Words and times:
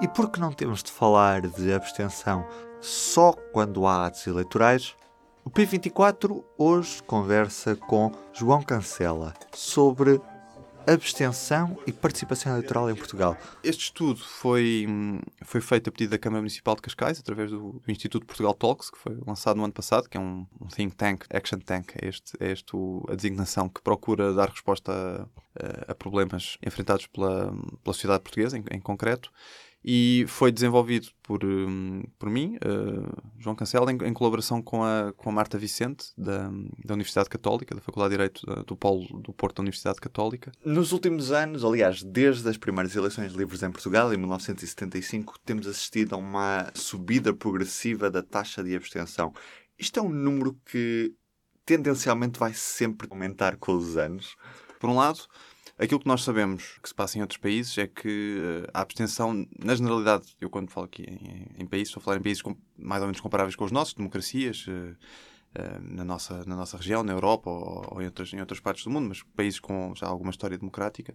E 0.00 0.08
por 0.08 0.30
que 0.30 0.40
não 0.40 0.50
temos 0.50 0.82
de 0.82 0.90
falar 0.90 1.42
de 1.42 1.74
abstenção 1.74 2.48
só 2.80 3.32
quando 3.52 3.86
há 3.86 4.06
atos 4.06 4.26
eleitorais? 4.26 4.96
O 5.44 5.50
P24 5.50 6.42
hoje 6.56 7.02
conversa 7.02 7.76
com 7.76 8.10
João 8.32 8.62
Cancela 8.62 9.34
sobre 9.52 10.18
abstenção 10.86 11.78
e 11.86 11.92
participação 11.92 12.52
eleitoral 12.52 12.90
em 12.90 12.94
Portugal. 12.94 13.36
Este 13.62 13.84
estudo 13.84 14.20
foi, 14.20 14.86
foi 15.44 15.60
feito 15.60 15.90
a 15.90 15.92
pedido 15.92 16.12
da 16.12 16.18
Câmara 16.18 16.40
Municipal 16.40 16.74
de 16.76 16.80
Cascais, 16.80 17.20
através 17.20 17.50
do, 17.50 17.82
do 17.84 17.92
Instituto 17.92 18.24
Portugal 18.24 18.54
Talks, 18.54 18.88
que 18.88 18.96
foi 18.96 19.18
lançado 19.26 19.58
no 19.58 19.64
ano 19.64 19.72
passado, 19.74 20.08
que 20.08 20.16
é 20.16 20.20
um, 20.20 20.46
um 20.58 20.66
think 20.68 20.96
tank, 20.96 21.26
action 21.30 21.58
tank, 21.58 21.92
é, 22.00 22.08
este, 22.08 22.32
é 22.40 22.50
este 22.50 22.72
a 23.06 23.14
designação 23.14 23.68
que 23.68 23.82
procura 23.82 24.32
dar 24.32 24.48
resposta 24.48 25.28
a, 25.54 25.92
a 25.92 25.94
problemas 25.94 26.56
enfrentados 26.66 27.06
pela, 27.06 27.52
pela 27.84 27.92
sociedade 27.92 28.22
portuguesa, 28.22 28.56
em, 28.56 28.64
em 28.70 28.80
concreto 28.80 29.30
e 29.84 30.26
foi 30.28 30.52
desenvolvido 30.52 31.08
por, 31.22 31.44
um, 31.44 32.02
por 32.18 32.28
mim, 32.28 32.56
uh, 32.56 33.22
João 33.38 33.56
Cancela, 33.56 33.90
em, 33.90 33.96
em, 34.04 34.12
colaboração 34.12 34.60
com 34.60 34.84
a, 34.84 35.12
com 35.16 35.30
a 35.30 35.32
Marta 35.32 35.56
Vicente, 35.56 36.12
da, 36.18 36.50
da 36.84 36.94
Universidade 36.94 37.30
Católica, 37.30 37.74
da 37.74 37.80
Faculdade 37.80 38.10
de 38.10 38.16
Direito 38.16 38.42
uh, 38.50 38.62
do 38.64 38.76
Polo 38.76 39.06
do 39.20 39.32
Porto 39.32 39.56
da 39.56 39.62
Universidade 39.62 39.98
Católica. 39.98 40.52
Nos 40.64 40.92
últimos 40.92 41.32
anos, 41.32 41.64
aliás, 41.64 42.02
desde 42.02 42.48
as 42.48 42.58
primeiras 42.58 42.94
eleições 42.94 43.32
livres 43.32 43.62
em 43.62 43.70
Portugal, 43.70 44.12
em 44.12 44.18
1975, 44.18 45.38
temos 45.46 45.66
assistido 45.66 46.14
a 46.14 46.18
uma 46.18 46.70
subida 46.74 47.32
progressiva 47.32 48.10
da 48.10 48.22
taxa 48.22 48.62
de 48.62 48.76
abstenção. 48.76 49.32
Isto 49.78 49.98
é 49.98 50.02
um 50.02 50.10
número 50.10 50.58
que 50.70 51.14
tendencialmente 51.64 52.38
vai 52.38 52.52
sempre 52.52 53.08
aumentar 53.10 53.56
com 53.56 53.72
os 53.72 53.96
anos. 53.96 54.36
Por 54.78 54.90
um 54.90 54.96
lado, 54.96 55.20
Aquilo 55.80 55.98
que 55.98 56.06
nós 56.06 56.22
sabemos 56.22 56.78
que 56.82 56.90
se 56.90 56.94
passa 56.94 57.16
em 57.16 57.22
outros 57.22 57.38
países 57.38 57.78
é 57.78 57.86
que 57.86 58.38
uh, 58.38 58.70
a 58.74 58.82
abstenção, 58.82 59.46
na 59.58 59.74
generalidade, 59.74 60.36
eu 60.38 60.50
quando 60.50 60.70
falo 60.70 60.84
aqui 60.84 61.04
em, 61.04 61.62
em 61.62 61.66
países, 61.66 61.88
estou 61.88 62.02
a 62.02 62.04
falar 62.04 62.18
em 62.18 62.22
países 62.22 62.42
com, 62.42 62.54
mais 62.76 63.00
ou 63.00 63.08
menos 63.08 63.18
comparáveis 63.18 63.56
com 63.56 63.64
os 63.64 63.72
nossos, 63.72 63.94
democracias, 63.94 64.66
uh, 64.66 64.94
na, 65.80 66.04
nossa, 66.04 66.44
na 66.44 66.54
nossa 66.54 66.76
região, 66.76 67.02
na 67.02 67.14
Europa 67.14 67.50
ou, 67.50 67.94
ou, 67.94 68.02
em, 68.02 68.04
outras, 68.04 68.30
em 68.34 68.40
outras 68.40 68.60
partes 68.60 68.84
do 68.84 68.90
mundo, 68.90 69.08
mas 69.08 69.22
países 69.34 69.58
com 69.58 69.94
já 69.96 70.06
alguma 70.06 70.30
história 70.30 70.58
democrática, 70.58 71.14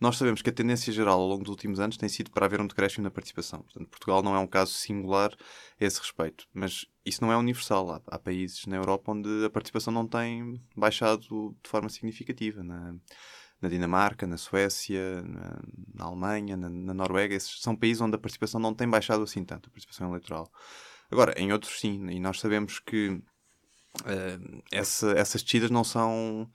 nós 0.00 0.16
sabemos 0.16 0.40
que 0.40 0.48
a 0.48 0.52
tendência 0.52 0.90
geral 0.90 1.20
ao 1.20 1.28
longo 1.28 1.44
dos 1.44 1.50
últimos 1.50 1.78
anos 1.78 1.98
tem 1.98 2.08
sido 2.08 2.30
para 2.30 2.46
haver 2.46 2.62
um 2.62 2.66
decréscimo 2.66 3.04
na 3.04 3.10
participação. 3.10 3.60
Portanto, 3.60 3.88
Portugal 3.88 4.22
não 4.22 4.34
é 4.34 4.38
um 4.38 4.46
caso 4.46 4.72
singular 4.72 5.32
a 5.78 5.84
esse 5.84 6.00
respeito, 6.00 6.46
mas 6.54 6.86
isso 7.04 7.22
não 7.22 7.30
é 7.30 7.36
universal. 7.36 7.90
Há, 7.90 8.00
há 8.06 8.18
países 8.18 8.64
na 8.64 8.76
Europa 8.76 9.12
onde 9.12 9.44
a 9.44 9.50
participação 9.50 9.92
não 9.92 10.06
tem 10.06 10.60
baixado 10.74 11.54
de 11.62 11.68
forma 11.68 11.90
significativa. 11.90 12.62
Na 13.60 13.68
Dinamarca, 13.68 14.26
na 14.26 14.36
Suécia, 14.36 15.22
na, 15.22 15.60
na 15.94 16.04
Alemanha, 16.04 16.56
na, 16.56 16.68
na, 16.68 16.94
Noruega. 16.94 17.34
Esses 17.34 17.60
são 17.60 17.74
países 17.74 18.00
onde 18.00 18.14
a 18.14 18.18
participação 18.18 18.60
não 18.60 18.74
tem 18.74 18.88
baixado 18.88 19.22
assim 19.22 19.44
tanto, 19.44 19.68
a 19.68 19.70
participação 19.70 20.08
eleitoral. 20.08 20.50
Agora, 21.10 21.34
em 21.36 21.52
outros 21.52 21.80
sim, 21.80 22.08
e 22.10 22.20
nós 22.20 22.38
sabemos 22.38 22.78
que 22.78 23.08
uh, 23.08 24.62
essa, 24.70 25.10
essas 25.12 25.42
descidas 25.42 25.70
não 25.70 25.82
são 25.82 26.48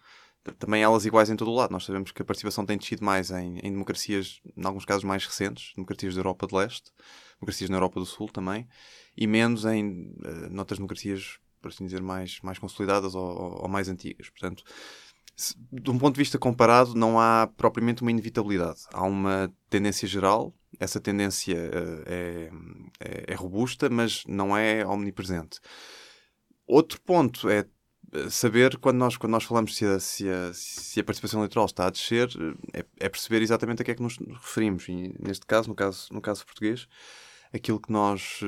também 0.59 0.83
elas 0.83 1.05
iguais 1.05 1.29
em 1.29 1.35
todo 1.35 1.51
o 1.51 1.55
lado. 1.55 1.71
Nós 1.71 1.85
sabemos 1.85 2.11
que 2.11 2.21
a 2.21 2.25
participação 2.25 2.65
tem 2.65 2.77
descido 2.77 3.03
mais 3.03 3.31
em, 3.31 3.59
em 3.59 3.71
democracias, 3.71 4.41
em 4.55 4.65
alguns 4.65 4.85
casos 4.85 5.03
mais 5.03 5.25
recentes, 5.25 5.73
democracias 5.75 6.15
da 6.15 6.19
Europa 6.19 6.47
de 6.47 6.55
Leste, 6.55 6.91
democracias 7.39 7.69
na 7.69 7.77
Europa 7.77 7.99
do 7.99 8.05
Sul 8.05 8.27
também, 8.27 8.67
e 9.15 9.25
menos 9.25 9.65
em 9.65 10.13
uh, 10.19 10.65
democracias, 10.75 11.39
por 11.61 11.69
assim 11.69 11.85
dizer, 11.85 12.01
mais, 12.01 12.39
mais 12.41 12.59
consolidadas 12.59 13.15
ou, 13.15 13.25
ou, 13.25 13.61
ou 13.63 13.67
mais 13.69 13.87
antigas. 13.87 14.29
Portanto, 14.29 14.63
de 15.71 15.89
um 15.89 15.97
ponto 15.97 16.15
de 16.15 16.19
vista 16.19 16.37
comparado, 16.37 16.93
não 16.95 17.19
há 17.19 17.47
propriamente 17.57 18.01
uma 18.01 18.11
inevitabilidade. 18.11 18.81
Há 18.93 19.03
uma 19.03 19.51
tendência 19.69 20.07
geral, 20.07 20.53
essa 20.79 20.99
tendência 20.99 21.55
uh, 21.55 22.03
é, 22.05 22.51
é, 22.99 23.23
é, 23.27 23.35
robusta, 23.35 23.89
mas 23.89 24.23
não 24.27 24.55
é 24.55 24.85
omnipresente. 24.85 25.59
Outro 26.65 27.01
ponto 27.01 27.49
é 27.49 27.65
eh, 28.13 28.29
saber, 28.29 28.77
quando 28.77 28.97
nós, 28.97 29.17
quando 29.17 29.31
nós 29.31 29.43
falamos 29.43 29.75
se 29.75 29.85
a, 29.85 29.99
se, 29.99 30.29
a, 30.29 30.53
se 30.53 30.99
a 30.99 31.03
participação 31.03 31.39
eleitoral 31.39 31.65
está 31.65 31.87
a 31.87 31.89
descer, 31.89 32.29
eh, 32.73 32.79
é, 32.81 33.05
é, 33.05 33.09
perceber 33.09 33.41
exatamente 33.41 33.81
a 33.81 33.85
que 33.85 33.91
é 33.91 33.95
que 33.95 34.03
nos 34.03 34.17
referimos. 34.17 34.87
E 34.87 35.15
neste 35.19 35.45
caso, 35.45 35.67
no 35.67 35.75
caso, 35.75 36.07
no 36.11 36.21
caso 36.21 36.45
português, 36.45 36.87
aquilo 37.53 37.79
que 37.79 37.91
nós 37.91 38.41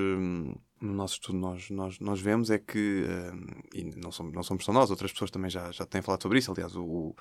no 0.85 0.93
nosso 0.93 1.15
estudo 1.15 1.37
nós, 1.37 1.69
nós, 1.69 1.99
nós 1.99 2.19
vemos 2.19 2.49
é 2.49 2.57
que, 2.57 3.05
uh, 3.07 3.63
e 3.73 3.83
não 3.95 4.11
somos, 4.11 4.33
não 4.33 4.43
somos 4.43 4.65
só 4.65 4.73
nós, 4.73 4.89
outras 4.91 5.11
pessoas 5.11 5.31
também 5.31 5.49
já, 5.49 5.71
já 5.71 5.85
têm 5.85 6.01
falado 6.01 6.21
sobre 6.21 6.39
isso, 6.39 6.51
aliás, 6.51 6.75
o, 6.75 7.15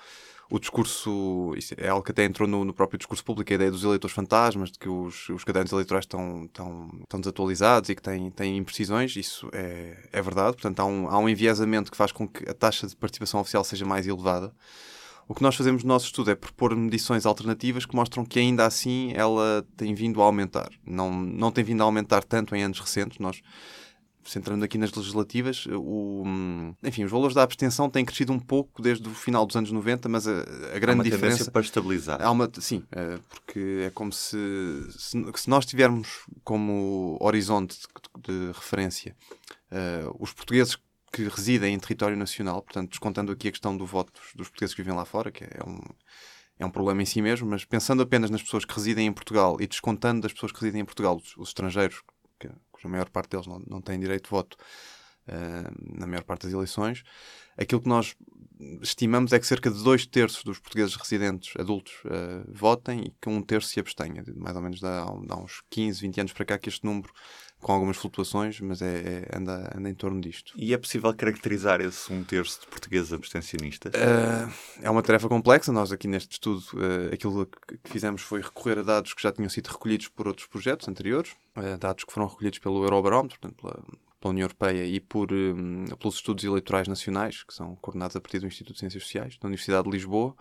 o 0.50 0.58
discurso, 0.58 1.52
é 1.76 1.88
algo 1.88 2.04
que 2.04 2.10
até 2.10 2.24
entrou 2.24 2.48
no, 2.48 2.64
no, 2.64 2.74
próprio 2.74 2.98
discurso 2.98 3.24
público, 3.24 3.52
a 3.52 3.54
ideia 3.54 3.70
dos 3.70 3.84
eleitores 3.84 4.14
fantasmas, 4.14 4.72
de 4.72 4.78
que 4.78 4.88
os, 4.88 5.28
os 5.30 5.44
cadernos 5.44 5.72
eleitorais 5.72 6.04
estão, 6.04 6.44
estão, 6.44 6.90
estão 7.02 7.20
desatualizados 7.20 7.90
e 7.90 7.94
que 7.94 8.02
têm, 8.02 8.30
têm 8.30 8.56
imprecisões, 8.56 9.16
isso 9.16 9.48
é, 9.52 10.08
é 10.12 10.22
verdade, 10.22 10.52
portanto 10.52 10.80
há 10.80 10.84
um, 10.84 11.08
há 11.08 11.18
um 11.18 11.28
enviesamento 11.28 11.90
que 11.90 11.96
faz 11.96 12.12
com 12.12 12.28
que 12.28 12.48
a 12.48 12.54
taxa 12.54 12.86
de 12.86 12.96
participação 12.96 13.40
oficial 13.40 13.64
seja 13.64 13.84
mais 13.84 14.06
elevada. 14.06 14.52
O 15.26 15.34
que 15.34 15.42
nós 15.42 15.56
fazemos 15.56 15.82
no 15.82 15.88
nosso 15.88 16.06
estudo 16.06 16.30
é 16.30 16.34
propor 16.34 16.76
medições 16.76 17.24
alternativas 17.24 17.86
que 17.86 17.96
mostram 17.96 18.24
que 18.24 18.38
ainda 18.38 18.66
assim 18.66 19.12
ela 19.14 19.64
tem 19.76 19.94
vindo 19.94 20.20
a 20.20 20.24
aumentar. 20.24 20.70
Não, 20.86 21.10
não 21.10 21.50
tem 21.50 21.64
vindo 21.64 21.80
a 21.80 21.84
aumentar 21.84 22.22
tanto 22.22 22.54
em 22.54 22.62
anos 22.62 22.78
recentes. 22.78 23.18
Nós, 23.18 23.40
centrando 24.22 24.64
aqui 24.64 24.76
nas 24.76 24.92
legislativas, 24.92 25.66
o, 25.70 26.24
enfim, 26.82 27.04
os 27.04 27.10
valores 27.10 27.34
da 27.34 27.42
abstenção 27.42 27.88
têm 27.88 28.04
crescido 28.04 28.32
um 28.32 28.38
pouco 28.38 28.82
desde 28.82 29.08
o 29.08 29.14
final 29.14 29.46
dos 29.46 29.56
anos 29.56 29.72
90, 29.72 30.08
mas 30.10 30.28
a, 30.28 30.40
a 30.74 30.78
grande 30.78 30.90
há 30.90 30.94
uma 30.94 31.04
diferença. 31.04 31.50
para 31.50 31.62
estabilizar. 31.62 32.20
Há 32.20 32.30
uma, 32.30 32.50
sim, 32.60 32.82
é, 32.92 33.18
porque 33.30 33.84
é 33.86 33.90
como 33.90 34.12
se, 34.12 34.36
se, 34.90 35.24
se, 35.34 35.48
nós 35.48 35.64
tivermos 35.64 36.26
como 36.42 37.16
horizonte 37.20 37.78
de, 37.78 38.28
de 38.28 38.46
referência 38.52 39.16
uh, 39.72 40.16
os 40.20 40.32
portugueses 40.32 40.76
que 41.14 41.28
residem 41.28 41.74
em 41.74 41.78
território 41.78 42.16
nacional, 42.16 42.60
portanto, 42.60 42.90
descontando 42.90 43.30
aqui 43.30 43.46
a 43.46 43.52
questão 43.52 43.76
do 43.76 43.86
voto 43.86 44.12
dos, 44.12 44.34
dos 44.34 44.48
portugueses 44.48 44.74
que 44.74 44.82
vivem 44.82 44.96
lá 44.96 45.04
fora, 45.04 45.30
que 45.30 45.44
é 45.44 45.62
um, 45.64 45.78
é 46.58 46.66
um 46.66 46.70
problema 46.70 47.02
em 47.02 47.06
si 47.06 47.22
mesmo, 47.22 47.48
mas 47.48 47.64
pensando 47.64 48.02
apenas 48.02 48.30
nas 48.30 48.42
pessoas 48.42 48.64
que 48.64 48.74
residem 48.74 49.06
em 49.06 49.12
Portugal 49.12 49.56
e 49.60 49.66
descontando 49.68 50.22
das 50.22 50.32
pessoas 50.32 50.50
que 50.50 50.60
residem 50.60 50.82
em 50.82 50.84
Portugal, 50.84 51.16
os, 51.16 51.36
os 51.36 51.48
estrangeiros, 51.50 52.02
que, 52.36 52.50
cuja 52.72 52.88
maior 52.88 53.08
parte 53.10 53.30
deles 53.30 53.46
não, 53.46 53.62
não 53.64 53.80
têm 53.80 54.00
direito 54.00 54.24
de 54.24 54.30
voto 54.30 54.56
uh, 55.28 55.98
na 56.00 56.04
maior 56.04 56.24
parte 56.24 56.46
das 56.46 56.52
eleições, 56.52 57.04
aquilo 57.56 57.80
que 57.80 57.88
nós 57.88 58.16
estimamos 58.82 59.32
é 59.32 59.38
que 59.38 59.46
cerca 59.46 59.70
de 59.70 59.84
dois 59.84 60.06
terços 60.06 60.42
dos 60.42 60.58
portugueses 60.58 60.96
residentes 60.96 61.54
adultos 61.56 61.92
uh, 62.06 62.44
votem 62.52 63.02
e 63.02 63.14
que 63.20 63.28
um 63.28 63.40
terço 63.40 63.68
se 63.68 63.78
abstenha. 63.78 64.24
Mais 64.34 64.56
ou 64.56 64.62
menos 64.62 64.80
dá, 64.80 65.04
dá 65.26 65.36
uns 65.36 65.62
15, 65.70 66.00
20 66.00 66.20
anos 66.22 66.32
para 66.32 66.44
cá 66.44 66.58
que 66.58 66.68
este 66.68 66.84
número 66.84 67.12
com 67.64 67.72
algumas 67.72 67.96
flutuações, 67.96 68.60
mas 68.60 68.82
é, 68.82 69.24
é, 69.24 69.38
anda, 69.38 69.72
anda 69.74 69.88
em 69.88 69.94
torno 69.94 70.20
disto. 70.20 70.52
E 70.54 70.74
é 70.74 70.76
possível 70.76 71.14
caracterizar 71.14 71.80
esse 71.80 72.12
um 72.12 72.22
terço 72.22 72.60
de 72.60 72.66
portugueses 72.66 73.10
abstencionistas? 73.10 73.90
Uh, 73.94 74.52
é 74.82 74.90
uma 74.90 75.02
tarefa 75.02 75.30
complexa. 75.30 75.72
Nós 75.72 75.90
aqui 75.90 76.06
neste 76.06 76.32
estudo, 76.32 76.62
uh, 76.74 77.14
aquilo 77.14 77.46
que 77.46 77.90
fizemos 77.90 78.20
foi 78.20 78.42
recorrer 78.42 78.80
a 78.80 78.82
dados 78.82 79.14
que 79.14 79.22
já 79.22 79.32
tinham 79.32 79.48
sido 79.48 79.68
recolhidos 79.68 80.08
por 80.08 80.28
outros 80.28 80.46
projetos 80.46 80.86
anteriores, 80.88 81.32
uh, 81.56 81.78
dados 81.78 82.04
que 82.04 82.12
foram 82.12 82.26
recolhidos 82.26 82.58
pelo 82.58 82.84
Eurobarómetro, 82.84 83.40
portanto, 83.40 83.58
pela, 83.62 83.82
pela 84.20 84.30
União 84.30 84.44
Europeia 84.44 84.84
e 84.84 85.00
por, 85.00 85.32
um, 85.32 85.86
pelos 85.98 86.16
estudos 86.16 86.44
eleitorais 86.44 86.86
nacionais, 86.86 87.44
que 87.44 87.54
são 87.54 87.76
coordenados 87.76 88.14
a 88.14 88.20
partir 88.20 88.40
do 88.40 88.46
Instituto 88.46 88.74
de 88.74 88.80
Ciências 88.80 89.02
Sociais, 89.04 89.38
da 89.38 89.46
Universidade 89.46 89.84
de 89.84 89.90
Lisboa. 89.90 90.36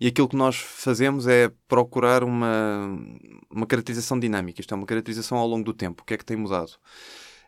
E 0.00 0.06
aquilo 0.06 0.28
que 0.28 0.36
nós 0.36 0.56
fazemos 0.56 1.26
é 1.26 1.50
procurar 1.66 2.22
uma, 2.22 2.98
uma 3.50 3.66
caracterização 3.66 4.18
dinâmica, 4.18 4.60
isto 4.60 4.72
é, 4.72 4.76
uma 4.76 4.86
caracterização 4.86 5.38
ao 5.38 5.46
longo 5.46 5.64
do 5.64 5.74
tempo. 5.74 6.02
O 6.02 6.04
que 6.04 6.14
é 6.14 6.16
que 6.16 6.24
tem 6.24 6.36
mudado? 6.36 6.72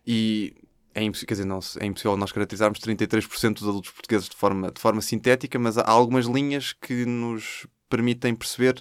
E 0.05 0.55
é 0.95 1.03
impossível, 1.03 1.29
quer 1.29 1.35
dizer, 1.35 1.47
não, 1.47 1.61
é 1.79 1.87
impossível 1.87 2.17
nós 2.17 2.33
caracterizarmos 2.33 2.81
33% 2.81 3.55
dos 3.55 3.69
adultos 3.69 3.91
portugueses 3.93 4.29
de 4.29 4.37
forma, 4.37 4.73
de 4.73 4.81
forma 4.81 5.01
sintética, 5.01 5.59
mas 5.59 5.79
há 5.79 5.89
algumas 5.89 6.27
linhas 6.27 6.73
que 6.73 7.05
nos 7.05 7.67
permitem 7.89 8.35
perceber 8.35 8.81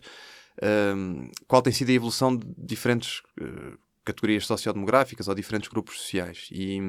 um, 0.95 1.29
qual 1.47 1.61
tem 1.61 1.71
sido 1.71 1.89
a 1.89 1.93
evolução 1.93 2.35
de 2.35 2.45
diferentes 2.57 3.21
uh, 3.39 3.77
categorias 4.03 4.45
sociodemográficas 4.45 5.27
ou 5.27 5.35
diferentes 5.35 5.69
grupos 5.69 5.99
sociais. 6.01 6.47
E, 6.51 6.79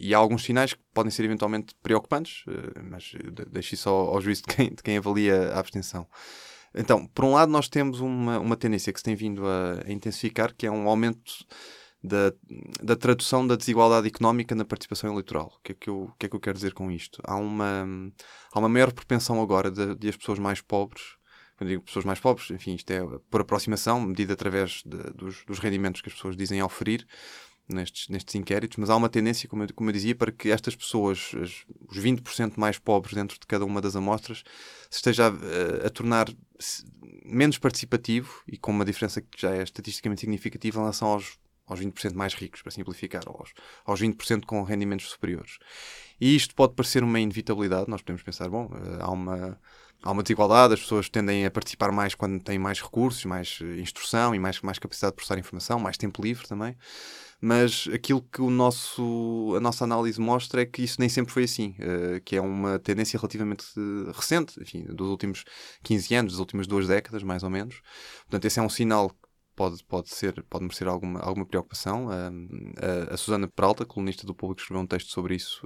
e, 0.00 0.14
há 0.14 0.18
alguns 0.18 0.44
sinais 0.44 0.72
que 0.72 0.80
podem 0.94 1.10
ser 1.10 1.24
eventualmente 1.24 1.74
preocupantes, 1.82 2.44
eh, 2.48 2.80
mas 2.82 3.12
deixo 3.50 3.74
isso 3.74 3.88
ao, 3.88 4.14
ao 4.14 4.20
juízo 4.20 4.42
de 4.42 4.54
quem, 4.54 4.68
de 4.70 4.82
quem 4.82 4.96
avalia 4.96 5.52
a 5.52 5.58
abstenção. 5.58 6.06
Então, 6.74 7.06
por 7.06 7.24
um 7.24 7.32
lado, 7.32 7.50
nós 7.50 7.68
temos 7.68 8.00
uma, 8.00 8.38
uma 8.38 8.56
tendência 8.56 8.92
que 8.92 9.00
se 9.00 9.04
tem 9.04 9.14
vindo 9.14 9.46
a, 9.46 9.82
a 9.86 9.92
intensificar, 9.92 10.54
que 10.54 10.66
é 10.66 10.70
um 10.70 10.88
aumento 10.88 11.44
da, 12.02 12.32
da 12.82 12.96
tradução 12.96 13.46
da 13.46 13.56
desigualdade 13.56 14.06
económica 14.06 14.54
na 14.54 14.64
participação 14.64 15.10
eleitoral. 15.10 15.52
O 15.58 15.62
que 15.62 15.72
é 15.72 15.74
que 15.74 15.90
eu, 15.90 16.10
que 16.18 16.26
é 16.26 16.28
que 16.28 16.36
eu 16.36 16.40
quero 16.40 16.56
dizer 16.56 16.72
com 16.72 16.90
isto? 16.90 17.20
Há 17.24 17.36
uma, 17.36 17.86
há 18.52 18.58
uma 18.58 18.68
maior 18.68 18.92
propensão 18.92 19.42
agora 19.42 19.70
de, 19.70 19.94
de 19.96 20.08
as 20.08 20.16
pessoas 20.16 20.38
mais 20.38 20.60
pobres 20.60 21.20
quando 21.60 21.68
digo 21.68 21.82
pessoas 21.82 22.06
mais 22.06 22.18
pobres, 22.18 22.50
enfim, 22.50 22.74
isto 22.74 22.90
é 22.90 23.00
por 23.30 23.42
aproximação, 23.42 24.00
medida 24.00 24.32
através 24.32 24.82
de, 24.82 24.96
dos, 25.12 25.44
dos, 25.44 25.58
rendimentos 25.58 26.00
que 26.00 26.08
as 26.08 26.14
pessoas 26.14 26.34
dizem 26.34 26.62
oferir, 26.62 27.06
nestes, 27.74 28.08
nestes 28.08 28.34
inquéritos, 28.34 28.76
mas 28.78 28.90
há 28.90 28.96
uma 28.96 29.08
tendência, 29.08 29.48
como 29.48 29.62
eu, 29.62 29.68
como 29.74 29.90
eu 29.90 29.94
dizia, 29.94 30.14
para 30.14 30.30
que 30.30 30.50
estas 30.50 30.76
pessoas, 30.76 31.32
as, 31.40 31.64
os 31.88 31.98
20% 31.98 32.54
mais 32.56 32.78
pobres 32.78 33.14
dentro 33.14 33.38
de 33.38 33.46
cada 33.46 33.64
uma 33.64 33.80
das 33.80 33.96
amostras, 33.96 34.42
se 34.90 34.96
esteja 34.98 35.28
a, 35.28 35.86
a 35.86 35.90
tornar 35.90 36.28
menos 37.24 37.58
participativo 37.58 38.42
e 38.46 38.56
com 38.56 38.70
uma 38.70 38.84
diferença 38.84 39.20
que 39.20 39.40
já 39.40 39.54
é 39.54 39.62
estatisticamente 39.62 40.20
significativa 40.20 40.78
em 40.78 40.80
relação 40.80 41.08
aos, 41.08 41.38
aos 41.66 41.80
20% 41.80 42.14
mais 42.14 42.34
ricos, 42.34 42.62
para 42.62 42.72
simplificar, 42.72 43.22
aos, 43.26 43.52
aos 43.84 44.00
20% 44.00 44.44
com 44.44 44.62
rendimentos 44.62 45.08
superiores. 45.08 45.58
E 46.20 46.34
isto 46.34 46.54
pode 46.54 46.74
parecer 46.74 47.02
uma 47.02 47.20
inevitabilidade, 47.20 47.88
nós 47.88 48.02
podemos 48.02 48.22
pensar, 48.22 48.48
bom, 48.48 48.70
eh, 48.74 48.98
há 49.00 49.10
uma, 49.10 49.58
há 50.02 50.10
uma 50.10 50.22
desigualdade, 50.22 50.74
as 50.74 50.80
pessoas 50.80 51.08
tendem 51.08 51.46
a 51.46 51.50
participar 51.50 51.92
mais 51.92 52.14
quando 52.14 52.42
têm 52.42 52.58
mais 52.58 52.80
recursos, 52.80 53.24
mais 53.24 53.58
eh, 53.62 53.80
instrução 53.80 54.34
e 54.34 54.38
mais, 54.38 54.60
mais 54.60 54.78
capacidade 54.78 55.12
de 55.12 55.16
processar 55.16 55.38
informação, 55.38 55.78
mais 55.78 55.96
tempo 55.96 56.22
livre 56.22 56.46
também. 56.46 56.76
Mas 57.40 57.88
aquilo 57.92 58.20
que 58.20 58.42
o 58.42 58.50
nosso, 58.50 59.54
a 59.56 59.60
nossa 59.60 59.84
análise 59.84 60.20
mostra 60.20 60.62
é 60.62 60.66
que 60.66 60.82
isso 60.82 60.96
nem 61.00 61.08
sempre 61.08 61.32
foi 61.32 61.44
assim, 61.44 61.74
uh, 61.78 62.20
que 62.22 62.36
é 62.36 62.40
uma 62.40 62.78
tendência 62.78 63.18
relativamente 63.18 63.64
recente, 64.14 64.60
enfim, 64.60 64.84
dos 64.84 65.08
últimos 65.08 65.44
15 65.82 66.14
anos, 66.14 66.32
das 66.34 66.40
últimas 66.40 66.66
duas 66.66 66.86
décadas, 66.86 67.22
mais 67.22 67.42
ou 67.42 67.50
menos. 67.50 67.80
Portanto, 68.22 68.44
esse 68.44 68.58
é 68.58 68.62
um 68.62 68.68
sinal 68.68 69.10
pode, 69.56 69.82
pode, 69.84 70.10
ser, 70.10 70.42
pode 70.44 70.64
merecer 70.64 70.88
alguma, 70.88 71.20
alguma 71.20 71.46
preocupação. 71.46 72.08
A, 72.10 73.14
a 73.14 73.16
Susana 73.16 73.48
Peralta, 73.48 73.84
colunista 73.86 74.26
do 74.26 74.34
Público, 74.34 74.60
escreveu 74.60 74.82
um 74.82 74.86
texto 74.86 75.10
sobre 75.10 75.34
isso 75.34 75.62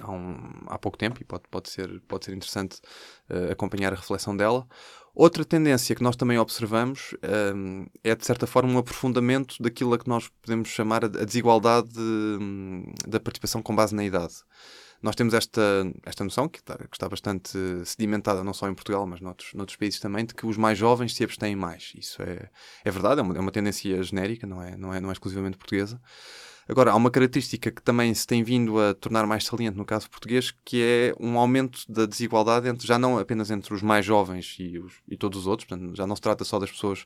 há, 0.00 0.10
um, 0.10 0.36
há 0.66 0.78
pouco 0.78 0.96
tempo 0.96 1.20
e 1.20 1.24
pode, 1.24 1.44
pode, 1.50 1.70
ser, 1.70 2.00
pode 2.08 2.24
ser 2.24 2.34
interessante 2.34 2.80
uh, 3.30 3.52
acompanhar 3.52 3.92
a 3.92 3.96
reflexão 3.96 4.36
dela. 4.36 4.66
Outra 5.14 5.44
tendência 5.44 5.94
que 5.94 6.02
nós 6.02 6.16
também 6.16 6.38
observamos 6.38 7.14
um, 7.54 7.86
é, 8.02 8.14
de 8.14 8.24
certa 8.24 8.46
forma, 8.46 8.72
um 8.72 8.78
aprofundamento 8.78 9.56
daquilo 9.60 9.92
a 9.92 9.98
que 9.98 10.08
nós 10.08 10.28
podemos 10.40 10.68
chamar 10.70 11.04
a, 11.04 11.08
desigualdade 11.08 11.88
de, 11.90 12.00
hum, 12.00 12.84
da 13.06 13.20
participação 13.20 13.62
com 13.62 13.76
base 13.76 13.94
na 13.94 14.04
idade. 14.04 14.34
Nós 15.02 15.16
temos 15.16 15.34
esta, 15.34 15.60
esta 16.06 16.22
noção, 16.22 16.48
que 16.48 16.60
está, 16.60 16.78
que 16.78 16.94
está 16.96 17.08
bastante 17.08 17.58
sedimentada 17.84 18.44
não 18.44 18.54
só 18.54 18.68
em 18.68 18.74
Portugal, 18.74 19.04
mas 19.04 19.20
noutros, 19.20 19.52
noutros 19.52 19.76
países 19.76 19.98
também, 19.98 20.24
de 20.24 20.32
que 20.32 20.46
os 20.46 20.56
mais 20.56 20.78
jovens 20.78 21.14
se 21.14 21.24
abstêm 21.24 21.56
mais. 21.56 21.92
Isso 21.96 22.22
é, 22.22 22.48
é 22.84 22.90
verdade, 22.90 23.20
é 23.20 23.22
uma, 23.22 23.36
é 23.36 23.40
uma 23.40 23.50
tendência 23.50 24.00
genérica, 24.02 24.46
não 24.46 24.62
é, 24.62 24.76
não, 24.76 24.94
é, 24.94 25.00
não 25.00 25.10
é 25.10 25.12
exclusivamente 25.12 25.58
portuguesa. 25.58 26.00
Agora, 26.68 26.92
há 26.92 26.96
uma 26.96 27.10
característica 27.10 27.70
que 27.70 27.82
também 27.82 28.14
se 28.14 28.26
tem 28.26 28.42
vindo 28.42 28.78
a 28.80 28.94
tornar 28.94 29.26
mais 29.26 29.44
saliente 29.44 29.76
no 29.76 29.84
caso 29.84 30.08
português, 30.08 30.54
que 30.64 30.82
é 30.82 31.14
um 31.18 31.38
aumento 31.38 31.80
da 31.88 32.06
desigualdade 32.06 32.68
entre, 32.68 32.86
já 32.86 32.98
não 32.98 33.18
apenas 33.18 33.50
entre 33.50 33.74
os 33.74 33.82
mais 33.82 34.04
jovens 34.04 34.56
e, 34.58 34.78
os, 34.78 34.94
e 35.08 35.16
todos 35.16 35.40
os 35.40 35.46
outros, 35.46 35.68
portanto, 35.68 35.96
já 35.96 36.06
não 36.06 36.14
se 36.14 36.22
trata 36.22 36.44
só 36.44 36.58
das 36.58 36.70
pessoas 36.70 37.04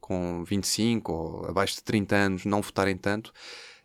com 0.00 0.44
25 0.44 1.12
ou 1.12 1.46
abaixo 1.46 1.76
de 1.76 1.82
30 1.82 2.16
anos 2.16 2.44
não 2.44 2.62
votarem 2.62 2.96
tanto, 2.96 3.32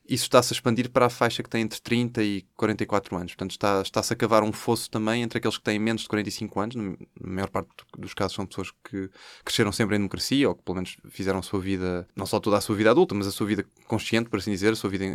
isso 0.10 0.24
está-se 0.24 0.54
a 0.54 0.56
expandir 0.56 0.90
para 0.90 1.06
a 1.06 1.10
faixa 1.10 1.44
que 1.44 1.50
tem 1.50 1.62
entre 1.62 1.80
30 1.80 2.24
e 2.24 2.42
44 2.58 3.16
anos. 3.16 3.32
Portanto, 3.34 3.52
está, 3.52 3.82
está-se 3.82 4.12
a 4.12 4.16
cavar 4.16 4.44
um 4.44 4.52
fosso 4.52 4.90
também 4.90 5.22
entre 5.22 5.38
aqueles 5.38 5.58
que 5.58 5.64
têm 5.64 5.78
menos 5.78 6.02
de 6.02 6.08
45 6.08 6.60
anos. 6.60 6.76
Na 6.76 6.96
maior 7.22 7.50
parte 7.50 7.70
dos 7.98 8.14
casos 8.16 8.36
são 8.36 8.46
pessoas 8.46 8.72
que 8.84 9.10
cresceram 9.46 9.72
sempre 9.72 9.96
em 9.96 10.00
democracia 10.00 10.50
ou 10.50 10.56
que 10.56 10.64
pelo 10.64 10.76
menos 10.76 10.98
fizeram 11.10 11.40
a 11.40 11.44
sua 11.44 11.60
vida, 11.60 12.08
não 12.16 12.26
só 12.26 12.40
toda 12.40 12.58
a 12.58 12.62
sua 12.62 12.76
vida 12.76 12.90
adulta, 12.90 13.14
mas 13.14 13.28
a 13.28 13.32
sua 13.32 13.46
vida 13.46 13.64
consciente, 13.88 14.30
por 14.30 14.40
assim 14.40 14.52
dizer, 14.52 14.74
a 14.74 14.76
sua 14.76 14.90
vida 14.90 15.06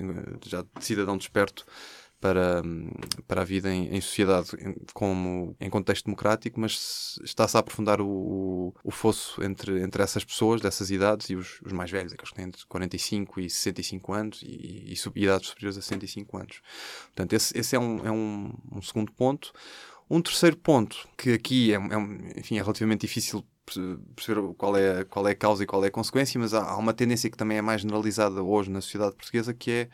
já 0.46 0.62
de 0.62 0.84
cidadão 0.84 1.18
desperto 1.18 1.66
para, 2.24 2.62
para 3.28 3.42
a 3.42 3.44
vida 3.44 3.70
em, 3.70 3.94
em 3.94 4.00
sociedade 4.00 4.52
como 4.94 5.54
em 5.60 5.68
contexto 5.68 6.06
democrático, 6.06 6.58
mas 6.58 7.20
está-se 7.22 7.54
a 7.54 7.60
aprofundar 7.60 8.00
o, 8.00 8.74
o, 8.82 8.90
fosso 8.90 9.44
entre, 9.44 9.82
entre 9.82 10.02
essas 10.02 10.24
pessoas, 10.24 10.62
dessas 10.62 10.90
idades, 10.90 11.28
e 11.28 11.36
os, 11.36 11.60
os 11.60 11.70
mais 11.70 11.90
velhos, 11.90 12.14
aqueles 12.14 12.30
que 12.30 12.36
têm 12.36 12.46
entre 12.46 12.64
45 12.66 13.40
e 13.40 13.50
65 13.50 14.12
anos 14.14 14.40
e, 14.42 14.46
e, 14.46 14.94
e 14.94 15.22
idades 15.22 15.48
superiores 15.48 15.76
a 15.76 15.82
65 15.82 16.38
anos. 16.38 16.62
Portanto, 17.08 17.34
esse, 17.34 17.58
esse 17.58 17.76
é, 17.76 17.78
um, 17.78 18.06
é 18.06 18.10
um, 18.10 18.54
um 18.72 18.80
segundo 18.80 19.12
ponto. 19.12 19.52
Um 20.08 20.22
terceiro 20.22 20.56
ponto, 20.56 21.06
que 21.18 21.34
aqui 21.34 21.74
é, 21.74 21.76
é, 21.76 22.40
enfim, 22.40 22.56
é 22.56 22.62
relativamente 22.62 23.02
difícil 23.02 23.44
perceber 24.16 24.40
qual 24.56 24.74
é, 24.78 25.04
qual 25.04 25.28
é 25.28 25.32
a 25.32 25.36
causa 25.36 25.62
e 25.62 25.66
qual 25.66 25.84
é 25.84 25.88
a 25.88 25.90
consequência, 25.90 26.40
mas 26.40 26.54
há, 26.54 26.62
há 26.70 26.78
uma 26.78 26.94
tendência 26.94 27.28
que 27.28 27.36
também 27.36 27.58
é 27.58 27.62
mais 27.62 27.82
generalizada 27.82 28.42
hoje 28.42 28.70
na 28.70 28.80
sociedade 28.80 29.14
portuguesa, 29.14 29.52
que 29.52 29.70
é 29.70 29.88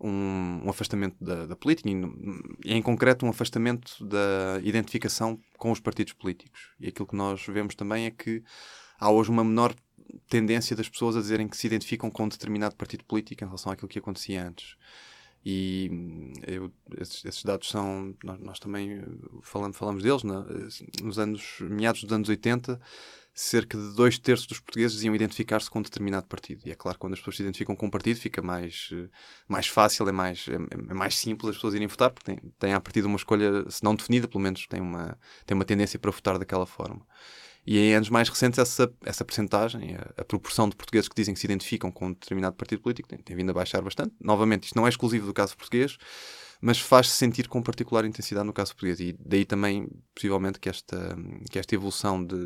um, 0.00 0.62
um 0.64 0.70
afastamento 0.70 1.16
da, 1.20 1.46
da 1.46 1.56
política 1.56 1.88
e, 1.88 2.72
em 2.72 2.82
concreto, 2.82 3.26
um 3.26 3.30
afastamento 3.30 4.04
da 4.04 4.60
identificação 4.62 5.38
com 5.56 5.70
os 5.70 5.80
partidos 5.80 6.12
políticos. 6.12 6.70
E 6.78 6.88
aquilo 6.88 7.06
que 7.06 7.16
nós 7.16 7.44
vemos 7.46 7.74
também 7.74 8.06
é 8.06 8.10
que 8.10 8.42
há 8.98 9.10
hoje 9.10 9.30
uma 9.30 9.44
menor 9.44 9.74
tendência 10.28 10.76
das 10.76 10.88
pessoas 10.88 11.16
a 11.16 11.20
dizerem 11.20 11.48
que 11.48 11.56
se 11.56 11.66
identificam 11.66 12.10
com 12.10 12.24
um 12.24 12.28
determinado 12.28 12.76
partido 12.76 13.04
político 13.04 13.42
em 13.42 13.46
relação 13.46 13.72
àquilo 13.72 13.88
que 13.88 13.98
acontecia 13.98 14.46
antes. 14.46 14.76
E 15.44 16.32
eu, 16.46 16.70
esses, 17.00 17.24
esses, 17.24 17.42
dados 17.42 17.68
são. 17.68 18.14
Nós, 18.22 18.40
nós 18.40 18.58
também 18.58 19.02
falamos, 19.42 19.76
falamos 19.76 20.02
deles 20.02 20.22
na, 20.22 20.44
nos 21.02 21.18
anos, 21.18 21.58
meados 21.60 22.02
dos 22.02 22.12
anos 22.12 22.28
80 22.28 22.80
cerca 23.38 23.78
de 23.78 23.94
dois 23.94 24.18
terços 24.18 24.48
dos 24.48 24.58
portugueses 24.58 25.04
iam 25.04 25.14
identificar-se 25.14 25.70
com 25.70 25.78
um 25.78 25.82
determinado 25.82 26.26
partido. 26.26 26.62
E 26.66 26.72
é 26.72 26.74
claro 26.74 26.98
quando 26.98 27.12
as 27.12 27.20
pessoas 27.20 27.36
se 27.36 27.42
identificam 27.42 27.76
com 27.76 27.86
um 27.86 27.90
partido 27.90 28.18
fica 28.18 28.42
mais, 28.42 28.90
eh, 28.92 29.08
mais 29.46 29.68
fácil, 29.68 30.08
é 30.08 30.12
mais, 30.12 30.48
é, 30.48 30.54
é 30.54 30.94
mais 30.94 31.16
simples 31.16 31.50
as 31.50 31.56
pessoas 31.56 31.74
irem 31.74 31.86
votar, 31.86 32.10
porque 32.10 32.36
têm, 32.58 32.74
a 32.74 32.80
partir 32.80 33.00
de 33.00 33.06
uma 33.06 33.16
escolha, 33.16 33.70
se 33.70 33.84
não 33.84 33.94
definida, 33.94 34.26
pelo 34.26 34.42
menos 34.42 34.66
têm 34.66 34.80
uma, 34.80 35.16
têm 35.46 35.54
uma 35.54 35.64
tendência 35.64 36.00
para 36.00 36.10
votar 36.10 36.36
daquela 36.36 36.66
forma. 36.66 37.06
E 37.66 37.78
em 37.78 37.94
anos 37.94 38.08
mais 38.08 38.28
recentes, 38.28 38.58
essa, 38.58 38.90
essa 39.04 39.24
percentagem, 39.24 39.96
a, 39.96 40.22
a, 40.22 40.24
proporção 40.24 40.68
de 40.68 40.76
portugueses 40.76 41.08
que 41.08 41.14
dizem 41.14 41.34
que 41.34 41.40
se 41.40 41.46
identificam 41.46 41.90
com 41.90 42.06
um 42.06 42.12
determinado 42.12 42.56
partido 42.56 42.80
político 42.80 43.08
tem, 43.08 43.18
tem 43.18 43.36
vindo 43.36 43.50
a 43.50 43.54
baixar 43.54 43.82
bastante. 43.82 44.14
Novamente, 44.20 44.64
isto 44.64 44.76
não 44.76 44.86
é 44.86 44.88
exclusivo 44.88 45.26
do 45.26 45.34
caso 45.34 45.56
português, 45.56 45.98
mas 46.60 46.78
faz-se 46.78 47.14
sentir 47.14 47.46
com 47.46 47.62
particular 47.62 48.04
intensidade 48.04 48.46
no 48.46 48.52
caso 48.52 48.72
português. 48.72 49.00
E 49.00 49.16
daí 49.20 49.44
também, 49.44 49.88
possivelmente, 50.14 50.58
que 50.58 50.68
esta, 50.68 51.16
que 51.50 51.58
esta 51.58 51.74
evolução 51.74 52.24
de 52.24 52.36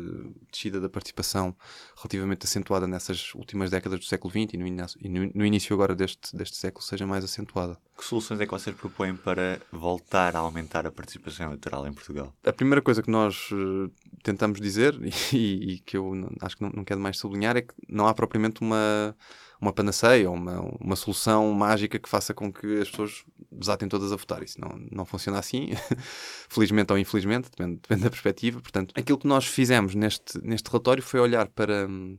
descida 0.51 0.79
da 0.79 0.89
participação 0.89 1.55
relativamente 1.95 2.45
acentuada 2.45 2.85
nessas 2.85 3.33
últimas 3.33 3.71
décadas 3.71 3.99
do 3.99 4.05
século 4.05 4.31
XX 4.31 4.53
e 4.53 5.09
no, 5.09 5.31
no 5.33 5.45
início 5.45 5.73
agora 5.73 5.95
deste, 5.95 6.35
deste 6.35 6.57
século 6.57 6.83
seja 6.83 7.07
mais 7.07 7.23
acentuada. 7.23 7.77
Que 7.97 8.03
soluções 8.03 8.39
é 8.41 8.45
que 8.45 8.51
vocês 8.51 8.75
propõem 8.75 9.15
para 9.15 9.61
voltar 9.71 10.35
a 10.35 10.39
aumentar 10.39 10.85
a 10.85 10.91
participação 10.91 11.47
eleitoral 11.47 11.87
em 11.87 11.93
Portugal? 11.93 12.33
A 12.43 12.51
primeira 12.51 12.81
coisa 12.81 13.03
que 13.03 13.11
nós 13.11 13.51
uh, 13.51 13.91
tentamos 14.23 14.59
dizer, 14.59 14.97
e, 15.31 15.73
e, 15.73 15.79
que 15.79 15.95
eu 15.95 16.11
acho 16.41 16.57
que 16.57 16.63
não, 16.63 16.71
não 16.71 16.83
quero 16.83 16.99
mais 16.99 17.17
sublinhar, 17.17 17.55
é 17.55 17.61
que 17.61 17.73
não 17.87 18.07
há 18.07 18.13
propriamente 18.13 18.61
uma 18.61 19.15
uma 19.63 19.73
panaceia 19.73 20.29
ou 20.29 20.35
uma, 20.35 20.59
uma 20.79 20.95
solução 20.95 21.51
mágica 21.53 21.97
que 21.97 22.09
faça 22.09 22.33
com 22.33 22.51
que 22.51 22.79
as 22.79 22.89
pessoas 22.89 23.23
desatem 23.51 23.87
todas 23.87 24.11
a 24.11 24.15
votar. 24.15 24.43
Isso 24.43 24.59
não, 24.59 24.69
não 24.91 25.05
funciona 25.05 25.39
assim, 25.39 25.69
felizmente 26.49 26.91
ou 26.91 26.99
infelizmente, 26.99 27.49
depende, 27.49 27.79
depende 27.81 28.03
da 28.03 28.09
perspectiva. 28.09 28.59
Portanto, 28.61 28.93
aquilo 28.95 29.17
que 29.17 29.27
nós 29.27 29.45
fizemos 29.45 29.95
neste, 29.95 30.37
neste 30.45 30.69
relatório 30.69 31.01
foi 31.01 31.19
olhar 31.19 31.47
para 31.47 31.87
um, 31.87 32.17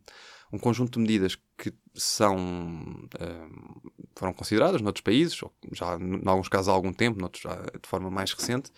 um 0.53 0.59
conjunto 0.59 0.95
de 0.95 1.01
medidas 1.01 1.37
que 1.59 1.73
são, 1.95 2.37
um, 2.37 3.09
foram 4.15 4.33
consideradas 4.33 4.81
noutros 4.81 5.03
países, 5.03 5.39
já 5.73 5.97
em 5.97 6.23
alguns 6.27 6.49
casos 6.49 6.69
há 6.69 6.73
algum 6.73 6.93
tempo, 6.93 7.21
noutros 7.21 7.43
já 7.43 7.55
de 7.55 7.89
forma 7.89 8.11
mais 8.11 8.33
recente, 8.33 8.71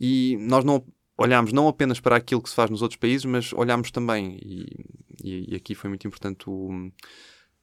e 0.00 0.36
nós 0.40 0.64
não 0.64 0.84
olhámos 1.18 1.52
não 1.52 1.68
apenas 1.68 2.00
para 2.00 2.16
aquilo 2.16 2.42
que 2.42 2.48
se 2.48 2.54
faz 2.54 2.70
nos 2.70 2.82
outros 2.82 2.98
países, 2.98 3.24
mas 3.24 3.52
olhámos 3.52 3.90
também, 3.90 4.38
e, 4.42 4.84
e, 5.22 5.52
e 5.52 5.56
aqui 5.56 5.74
foi 5.74 5.88
muito 5.88 6.06
importante 6.06 6.48
o 6.48 6.90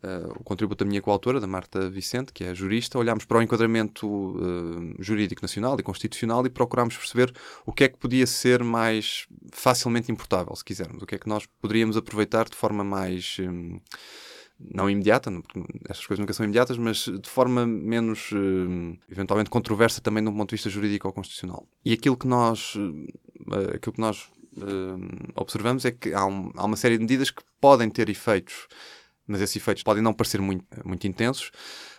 uh, 0.04 0.32
o 0.40 0.44
contributo 0.44 0.84
da 0.84 0.90
minha 0.90 1.02
coautora, 1.02 1.40
da 1.40 1.48
Marta 1.48 1.90
Vicente, 1.90 2.34
que 2.34 2.44
é 2.44 2.54
jurista, 2.54 3.00
olhámos 3.00 3.26
para 3.26 3.38
o 3.38 3.42
enquadramento 3.42 4.08
uh, 4.08 4.96
jurídico 5.00 5.42
nacional 5.42 5.78
e 5.80 5.84
constitucional 5.84 6.46
e 6.46 6.50
procurámos 6.50 6.98
perceber 6.98 7.34
o 7.66 7.72
que 7.72 7.86
é 7.86 7.88
que 7.88 7.98
podia 7.98 8.28
ser 8.28 8.64
mais 8.64 9.26
facilmente 9.52 10.12
importável, 10.12 10.56
se 10.56 10.64
quisermos, 10.64 11.02
o 11.02 11.06
que 11.06 11.16
é 11.16 11.18
que 11.18 11.28
nós 11.28 11.46
poderíamos 11.62 11.98
aproveitar 11.98 12.50
de 12.50 12.56
forma 12.56 12.84
mais. 12.84 13.38
Um, 13.40 13.80
não 14.60 14.90
imediata, 14.90 15.32
porque 15.32 15.62
estas 15.90 16.06
coisas 16.06 16.20
nunca 16.20 16.34
são 16.34 16.44
imediatas, 16.44 16.78
mas 16.78 17.06
de 17.06 17.30
forma 17.30 17.66
menos, 17.66 18.32
uh, 18.32 18.98
eventualmente, 19.10 19.50
controversa 19.50 20.02
também 20.02 20.24
do 20.24 20.32
ponto 20.32 20.50
de 20.50 20.56
vista 20.56 20.70
jurídico 20.70 21.08
ou 21.08 21.14
constitucional. 21.14 21.68
E 21.84 21.94
aquilo 21.94 22.16
que 22.16 22.28
nós, 22.28 22.76
uh, 22.76 23.76
aquilo 23.76 23.94
que 23.94 24.02
nós 24.02 24.30
uh, 24.58 25.32
observamos 25.36 25.86
é 25.86 25.92
que 25.92 26.10
um, 26.16 26.52
há, 26.56 26.66
uma 26.66 26.78
série 26.78 26.98
de 26.98 27.02
medidas 27.02 27.32
que 27.32 27.44
podem 27.60 27.90
ter 27.90 28.10
efeitos 28.10 28.68
mas 29.28 29.42
esses 29.42 29.56
efeitos 29.56 29.84
podem 29.84 30.04
não 30.04 30.14
parecer 30.14 30.42
muito, 30.42 30.66
muito 30.84 31.08
intensos. 31.08 31.52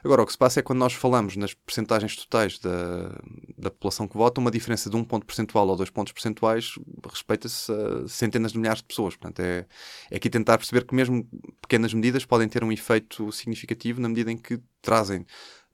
Agora, 0.04 0.23
o 0.23 0.26
que 0.26 0.33
se 0.33 0.38
passa 0.38 0.61
é 0.61 0.62
quando 0.62 0.78
nós 0.78 0.93
falamos 0.93 1.37
nas 1.37 1.54
percentagens 1.54 2.14
totais 2.16 2.59
da, 2.59 3.09
da 3.57 3.71
população 3.71 4.07
que 4.07 4.16
vota, 4.16 4.40
uma 4.40 4.50
diferença 4.50 4.90
de 4.90 4.97
um 4.97 5.02
ponto 5.02 5.25
percentual 5.25 5.66
ou 5.69 5.76
dois 5.76 5.90
pontos 5.90 6.12
percentuais 6.12 6.75
respeita-se 7.11 7.73
a 7.73 8.07
centenas 8.09 8.52
de 8.52 8.59
milhares 8.59 8.81
de 8.81 8.88
pessoas. 8.88 9.16
Portanto, 9.16 9.40
é, 9.40 9.66
é 10.11 10.16
aqui 10.16 10.28
tentar 10.28 10.59
perceber 10.59 10.85
que 10.85 10.95
mesmo 10.95 11.26
pequenas 11.62 11.95
medidas 11.95 12.25
podem 12.25 12.49
ter 12.49 12.62
um 12.62 12.71
efeito 12.71 13.33
significativo 13.33 14.00
na 14.00 14.09
medida 14.09 14.31
em 14.31 14.37
que 14.37 14.61
trazem 14.83 15.25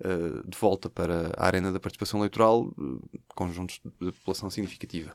uh, 0.00 0.49
de 0.49 0.57
volta 0.57 0.88
para 0.88 1.33
a 1.37 1.47
arena 1.47 1.73
da 1.73 1.80
participação 1.80 2.21
eleitoral 2.21 2.66
uh, 2.66 3.00
conjuntos 3.35 3.80
de 4.00 4.12
população 4.12 4.49
significativa. 4.49 5.14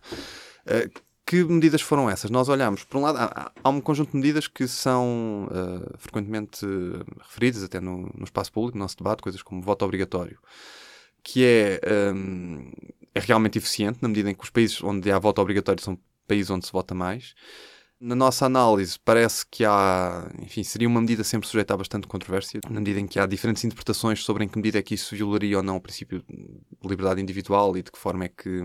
Uh, 0.65 1.14
que 1.25 1.43
medidas 1.43 1.81
foram 1.81 2.09
essas? 2.09 2.29
Nós 2.29 2.47
olhamos, 2.49 2.83
por 2.83 2.97
um 2.97 3.01
lado, 3.01 3.17
há, 3.17 3.51
há 3.63 3.69
um 3.69 3.81
conjunto 3.81 4.11
de 4.11 4.17
medidas 4.17 4.47
que 4.47 4.67
são 4.67 5.47
uh, 5.49 5.97
frequentemente 5.97 6.65
referidas 7.19 7.63
até 7.63 7.79
no, 7.79 8.11
no, 8.15 8.23
espaço 8.23 8.51
público, 8.51 8.77
no 8.77 8.83
nosso 8.83 8.97
debate, 8.97 9.23
coisas 9.23 9.41
como 9.41 9.61
voto 9.61 9.83
obrigatório, 9.83 10.37
que 11.23 11.43
é, 11.43 11.81
um, 12.13 12.71
é 13.15 13.19
realmente 13.19 13.57
eficiente 13.57 13.99
na 14.01 14.07
medida 14.07 14.29
em 14.29 14.35
que 14.35 14.43
os 14.43 14.51
países 14.51 14.83
onde 14.83 15.11
há 15.11 15.17
voto 15.17 15.41
obrigatório 15.41 15.83
são 15.83 15.97
países 16.27 16.51
onde 16.51 16.67
se 16.67 16.71
vota 16.71 16.93
mais. 16.93 17.33
Na 17.99 18.13
nossa 18.13 18.45
análise, 18.45 18.99
parece 19.03 19.45
que 19.49 19.65
há, 19.65 20.29
enfim, 20.39 20.63
seria 20.63 20.87
uma 20.87 21.01
medida 21.01 21.23
sempre 21.23 21.47
sujeita 21.47 21.73
a 21.73 21.77
bastante 21.77 22.07
controvérsia, 22.07 22.59
na 22.69 22.79
medida 22.79 22.99
em 22.99 23.07
que 23.07 23.17
há 23.19 23.25
diferentes 23.25 23.63
interpretações 23.63 24.23
sobre 24.23 24.43
em 24.43 24.47
que 24.47 24.57
medida 24.57 24.77
é 24.77 24.83
que 24.83 24.93
isso 24.93 25.15
violaria 25.15 25.57
ou 25.57 25.63
não 25.63 25.77
o 25.77 25.81
princípio 25.81 26.21
de 26.29 26.87
liberdade 26.87 27.21
individual 27.21 27.75
e 27.77 27.81
de 27.81 27.91
que 27.91 27.97
forma 27.97 28.25
é 28.25 28.29
que 28.29 28.61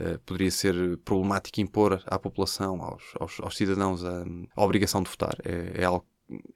Uh, 0.00 0.18
poderia 0.20 0.50
ser 0.50 0.96
problemático 1.04 1.60
impor 1.60 2.02
à 2.06 2.18
população, 2.18 2.82
aos, 2.82 3.02
aos, 3.20 3.40
aos 3.40 3.56
cidadãos, 3.56 4.04
a, 4.04 4.24
a, 4.56 4.64
obrigação 4.64 5.02
de 5.02 5.10
votar. 5.10 5.36
É, 5.44 5.82
é 5.82 5.84
algo 5.84 6.06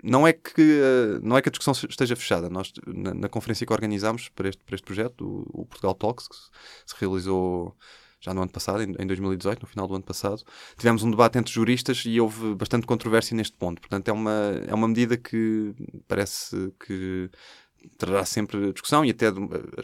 não 0.03 0.27
é 0.27 0.33
que 0.33 0.81
uh, 0.81 1.21
não 1.23 1.37
é 1.37 1.43
que 1.43 1.49
a 1.49 1.53
discussão 1.53 1.73
esteja 1.89 2.17
fechada. 2.17 2.49
Nós 2.49 2.73
na, 2.87 3.13
na 3.13 3.29
conferência 3.29 3.67
que 3.67 3.73
organizámos 3.73 4.29
para 4.31 4.49
este, 4.49 4.65
para 4.65 4.75
este 4.75 4.85
projeto, 4.85 5.23
o, 5.23 5.63
o 5.63 5.67
Portugal 5.67 5.95
Talks, 5.95 6.29
que 6.29 6.35
se 6.87 6.95
realizou 6.99 7.77
já 8.21 8.33
no 8.33 8.43
ano 8.43 8.51
passado, 8.51 8.83
em, 8.83 8.95
em 8.99 9.07
2018, 9.07 9.63
no 9.63 9.69
final 9.69 9.87
do 9.87 9.95
ano 9.95 10.05
passado, 10.05 10.43
tivemos 10.77 11.03
um 11.03 11.11
debate 11.11 11.39
entre 11.39 11.53
juristas 11.53 12.03
e 12.07 12.21
houve 12.21 12.55
bastante 12.55 12.87
controvérsia 12.87 13.37
neste 13.37 13.57
ponto. 13.57 13.81
Portanto, 13.81 14.09
é 14.09 14.13
uma, 14.13 14.61
é 14.67 14.75
uma 14.75 14.89
medida 14.89 15.17
que 15.17 15.75
parece 16.09 16.73
que 16.85 17.31
trará 17.97 18.25
sempre 18.25 18.73
discussão 18.73 19.05
e 19.05 19.11
até 19.11 19.31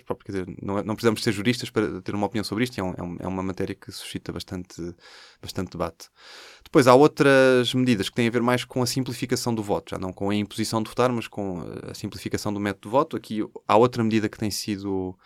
próprias, 0.05 0.25
quer 0.25 0.33
dizer, 0.33 0.57
não, 0.63 0.79
é, 0.79 0.83
não 0.83 0.95
precisamos 0.95 1.23
ser 1.23 1.33
juristas 1.33 1.71
para 1.71 2.01
ter 2.01 2.15
uma 2.15 2.27
opinião 2.27 2.45
sobre 2.45 2.65
isto, 2.65 2.79
é, 2.79 2.83
um, 2.83 3.17
é, 3.19 3.27
uma 3.27 3.43
matéria 3.43 3.75
que 3.75 3.91
suscita 3.91 4.33
bastante, 4.33 4.95
bastante 5.41 5.71
debate. 5.71 6.09
Depois 6.65 6.87
há 6.87 6.95
outras 6.95 7.75
medidas 7.75 8.09
que 8.09 8.15
têm 8.15 8.29
a 8.29 8.31
ver 8.31 8.43
mais 8.43 8.65
com 8.65 8.83
a 8.83 8.87
simplificação 8.87 9.55
do 9.55 9.63
voto, 9.63 9.91
já 9.91 9.99
não 9.99 10.13
com 10.13 10.31
a 10.31 10.35
imposição 10.35 10.83
de 10.83 10.89
votar, 10.89 11.13
mas 11.13 11.29
com 11.29 11.63
a 11.89 11.95
simplificação 11.95 12.53
do 12.53 12.61
método 12.61 12.89
de 12.89 12.93
voto. 12.93 13.17
Aqui 13.17 13.41
há 13.67 13.77
outra 13.77 14.03
medida 14.03 14.29
que 14.29 14.39
tem 14.39 14.51
sido 14.51 15.17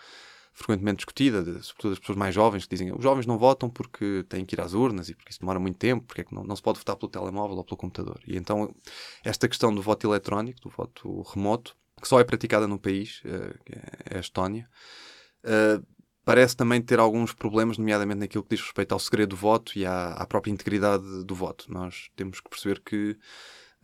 frequentemente 0.56 0.96
discutida, 0.96 1.42
de, 1.42 1.62
sobretudo 1.62 1.92
as 1.92 1.98
pessoas 1.98 2.16
mais 2.16 2.34
jovens, 2.34 2.64
que 2.64 2.70
dizem 2.74 2.90
os 2.90 3.02
jovens 3.02 3.26
não 3.26 3.36
votam 3.36 3.68
porque 3.68 4.24
têm 4.26 4.42
que 4.42 4.54
ir 4.54 4.60
às 4.60 4.72
urnas 4.72 5.10
e 5.10 5.14
porque 5.14 5.30
isso 5.30 5.40
demora 5.40 5.60
muito 5.60 5.76
tempo, 5.76 6.06
porque 6.06 6.22
é 6.22 6.24
que 6.24 6.34
não, 6.34 6.42
não 6.42 6.56
se 6.56 6.62
pode 6.62 6.78
votar 6.78 6.96
pelo 6.96 7.10
telemóvel 7.10 7.58
ou 7.58 7.64
pelo 7.64 7.76
computador. 7.76 8.18
E 8.26 8.38
então 8.38 8.74
esta 9.22 9.46
questão 9.48 9.72
do 9.74 9.82
voto 9.82 10.06
eletrónico, 10.08 10.58
do 10.62 10.70
voto 10.70 11.20
remoto, 11.22 11.76
que 12.00 12.08
só 12.08 12.20
é 12.20 12.24
praticada 12.24 12.66
num 12.66 12.78
país, 12.78 13.22
uh, 13.24 13.58
é 14.10 14.16
a 14.18 14.20
Estónia, 14.20 14.68
uh, 15.44 15.84
parece 16.26 16.56
também 16.56 16.82
ter 16.82 16.98
alguns 16.98 17.32
problemas, 17.32 17.78
nomeadamente 17.78 18.18
naquilo 18.18 18.42
que 18.42 18.56
diz 18.56 18.60
respeito 18.60 18.92
ao 18.92 18.98
segredo 18.98 19.30
do 19.30 19.36
voto 19.36 19.78
e 19.78 19.86
à, 19.86 20.08
à 20.08 20.26
própria 20.26 20.50
integridade 20.50 21.24
do 21.24 21.34
voto. 21.36 21.72
Nós 21.72 22.10
temos 22.16 22.40
que 22.40 22.50
perceber 22.50 22.80
que 22.80 23.12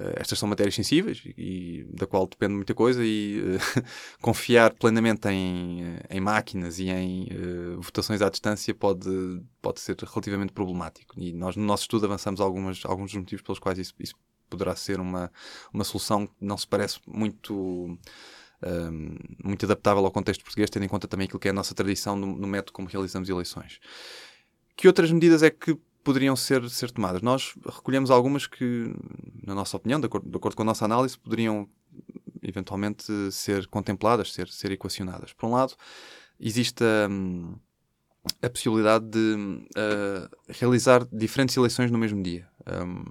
uh, 0.00 0.12
estas 0.16 0.40
são 0.40 0.48
matérias 0.48 0.74
sensíveis 0.74 1.22
e 1.38 1.86
da 1.94 2.04
qual 2.04 2.26
depende 2.26 2.54
muita 2.54 2.74
coisa 2.74 3.00
e 3.04 3.40
uh, 3.40 3.82
confiar 4.20 4.74
plenamente 4.74 5.28
em, 5.28 5.98
em 6.10 6.20
máquinas 6.20 6.80
e 6.80 6.90
em 6.90 7.28
uh, 7.30 7.80
votações 7.80 8.20
à 8.20 8.28
distância 8.28 8.74
pode, 8.74 9.08
pode 9.62 9.80
ser 9.80 9.96
relativamente 9.96 10.52
problemático. 10.52 11.14
E 11.16 11.32
nós, 11.32 11.54
no 11.54 11.64
nosso 11.64 11.84
estudo, 11.84 12.06
avançamos 12.06 12.40
algumas, 12.40 12.84
alguns 12.84 13.12
dos 13.12 13.20
motivos 13.20 13.42
pelos 13.42 13.60
quais 13.60 13.78
isso, 13.78 13.94
isso 14.00 14.16
poderá 14.52 14.76
ser 14.76 15.00
uma, 15.00 15.32
uma 15.72 15.84
solução 15.84 16.26
que 16.26 16.34
não 16.40 16.56
se 16.56 16.66
parece 16.66 17.00
muito. 17.06 17.98
Um, 18.64 19.16
muito 19.42 19.66
adaptável 19.66 20.04
ao 20.04 20.12
contexto 20.12 20.44
português, 20.44 20.70
tendo 20.70 20.84
em 20.84 20.88
conta 20.88 21.08
também 21.08 21.24
aquilo 21.24 21.40
que 21.40 21.48
é 21.48 21.50
a 21.50 21.54
nossa 21.54 21.74
tradição 21.74 22.14
no, 22.14 22.26
no, 22.28 22.46
método 22.46 22.72
como 22.72 22.86
realizamos 22.86 23.28
eleições. 23.28 23.80
Que 24.76 24.86
outras 24.86 25.10
medidas 25.10 25.42
é 25.42 25.50
que 25.50 25.76
poderiam 26.04 26.36
ser, 26.36 26.70
ser 26.70 26.92
tomadas? 26.92 27.22
Nós 27.22 27.54
recolhemos 27.66 28.08
algumas 28.08 28.46
que, 28.46 28.94
na 29.44 29.52
nossa 29.52 29.76
opinião, 29.76 29.98
de 29.98 30.06
acordo, 30.06 30.30
de 30.30 30.36
acordo 30.36 30.54
com 30.54 30.62
a 30.62 30.66
nossa 30.66 30.84
análise, 30.84 31.18
poderiam 31.18 31.68
eventualmente 32.40 33.04
ser 33.32 33.66
contempladas, 33.66 34.32
ser, 34.32 34.48
ser 34.48 34.70
equacionadas. 34.70 35.32
Por 35.32 35.48
um 35.48 35.52
lado, 35.52 35.74
existe 36.38 36.84
a, 36.84 38.46
a 38.46 38.50
possibilidade 38.50 39.06
de 39.06 39.34
uh, 39.76 40.36
realizar 40.48 41.06
diferentes 41.12 41.56
eleições 41.56 41.90
no 41.90 41.98
mesmo 41.98 42.22
dia. 42.22 42.48
Um, 42.66 43.04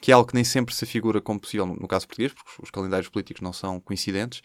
que 0.00 0.10
é 0.10 0.14
algo 0.14 0.28
que 0.28 0.34
nem 0.34 0.44
sempre 0.44 0.74
se 0.74 0.86
figura 0.86 1.20
como 1.20 1.40
possível 1.40 1.66
no, 1.66 1.88
caso 1.88 2.06
português, 2.06 2.32
porque 2.32 2.50
os 2.62 2.70
calendários 2.70 3.08
políticos 3.08 3.42
não 3.42 3.52
são 3.52 3.78
coincidentes, 3.80 4.40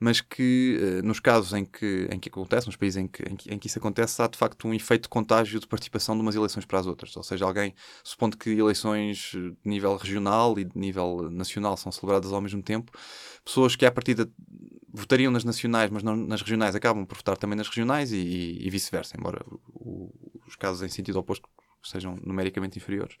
mas 0.00 0.22
que 0.22 0.78
uh, 0.80 1.06
nos 1.06 1.20
casos 1.20 1.52
em 1.52 1.64
que, 1.64 2.08
em 2.10 2.18
que 2.18 2.30
acontece, 2.30 2.66
nos 2.66 2.74
países 2.74 2.96
em 2.96 3.06
que, 3.06 3.22
em 3.22 3.36
que, 3.36 3.54
em, 3.54 3.58
que, 3.58 3.66
isso 3.66 3.78
acontece, 3.78 4.20
há 4.22 4.26
de 4.26 4.38
facto 4.38 4.66
um 4.66 4.72
efeito 4.72 5.02
de 5.02 5.08
contágio 5.10 5.60
de 5.60 5.66
participação 5.66 6.16
de 6.16 6.22
umas 6.22 6.34
eleições 6.34 6.64
para 6.64 6.80
as 6.80 6.86
outras. 6.86 7.14
Ou 7.16 7.22
seja, 7.22 7.44
alguém, 7.44 7.74
supondo 8.02 8.36
que 8.38 8.50
eleições 8.50 9.32
de 9.32 9.54
nível 9.62 9.94
regional 9.96 10.58
e 10.58 10.64
de 10.64 10.76
nível 10.76 11.30
nacional 11.30 11.76
são 11.76 11.92
celebradas 11.92 12.32
ao 12.32 12.40
mesmo 12.40 12.62
tempo, 12.62 12.90
pessoas 13.44 13.76
que 13.76 13.84
à 13.84 13.92
partida 13.92 14.28
votariam 14.92 15.30
nas 15.30 15.44
nacionais, 15.44 15.90
mas 15.90 16.02
não 16.02 16.16
nas 16.16 16.40
regionais, 16.40 16.74
acabam 16.74 17.04
por 17.04 17.16
votar 17.16 17.36
também 17.36 17.56
nas 17.56 17.68
regionais 17.68 18.10
e, 18.10 18.16
e, 18.16 18.66
e 18.66 18.70
vice-versa, 18.70 19.16
embora 19.18 19.44
o, 19.68 20.10
os 20.46 20.56
casos 20.56 20.82
em 20.82 20.88
sentido 20.88 21.18
oposto 21.18 21.46
sejam 21.82 22.18
numericamente 22.24 22.78
inferiores. 22.78 23.16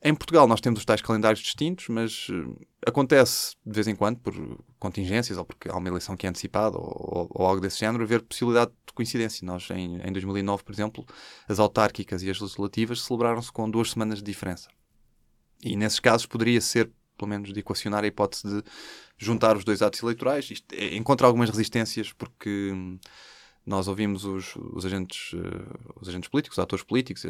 Em 0.00 0.14
Portugal 0.14 0.46
nós 0.46 0.60
temos 0.60 0.78
os 0.78 0.84
tais 0.84 1.02
calendários 1.02 1.40
distintos, 1.40 1.88
mas 1.88 2.28
uh, 2.28 2.56
acontece 2.86 3.56
de 3.66 3.72
vez 3.72 3.88
em 3.88 3.96
quando, 3.96 4.18
por 4.20 4.32
contingências 4.78 5.36
ou 5.36 5.44
porque 5.44 5.68
há 5.68 5.76
uma 5.76 5.88
eleição 5.88 6.16
que 6.16 6.24
é 6.24 6.30
antecipada 6.30 6.76
ou, 6.76 7.28
ou, 7.30 7.46
algo 7.46 7.60
desse 7.60 7.80
género, 7.80 8.04
haver 8.04 8.22
possibilidade 8.22 8.70
de 8.86 8.92
coincidência. 8.92 9.44
Nós, 9.44 9.68
em, 9.70 10.00
em 10.00 10.12
2009, 10.12 10.62
por 10.62 10.72
exemplo, 10.72 11.04
as 11.48 11.58
autárquicas 11.58 12.22
e 12.22 12.30
as 12.30 12.38
legislativas 12.38 13.02
celebraram-se 13.02 13.50
com 13.50 13.68
duas 13.68 13.90
semanas 13.90 14.18
de 14.18 14.24
diferença. 14.24 14.68
E 15.64 15.74
nesses 15.76 15.98
casos 15.98 16.26
poderia 16.26 16.60
ser, 16.60 16.88
pelo 17.16 17.28
menos, 17.28 17.52
de 17.52 17.58
equacionar 17.58 18.04
a 18.04 18.06
hipótese 18.06 18.46
de 18.46 18.62
juntar 19.16 19.56
os 19.56 19.64
dois 19.64 19.82
atos 19.82 20.00
eleitorais. 20.00 20.48
Isto 20.48 20.72
é, 20.74 20.94
encontra 20.94 21.26
algumas 21.26 21.50
resistências 21.50 22.12
porque. 22.12 22.72
Nós 23.68 23.86
ouvimos 23.86 24.24
os, 24.24 24.56
os 24.56 24.86
agentes, 24.86 25.34
uh, 25.34 25.92
os 26.00 26.08
agentes 26.08 26.30
políticos, 26.30 26.56
os 26.56 26.62
atores 26.62 26.82
políticos, 26.82 27.24
uh, 27.24 27.28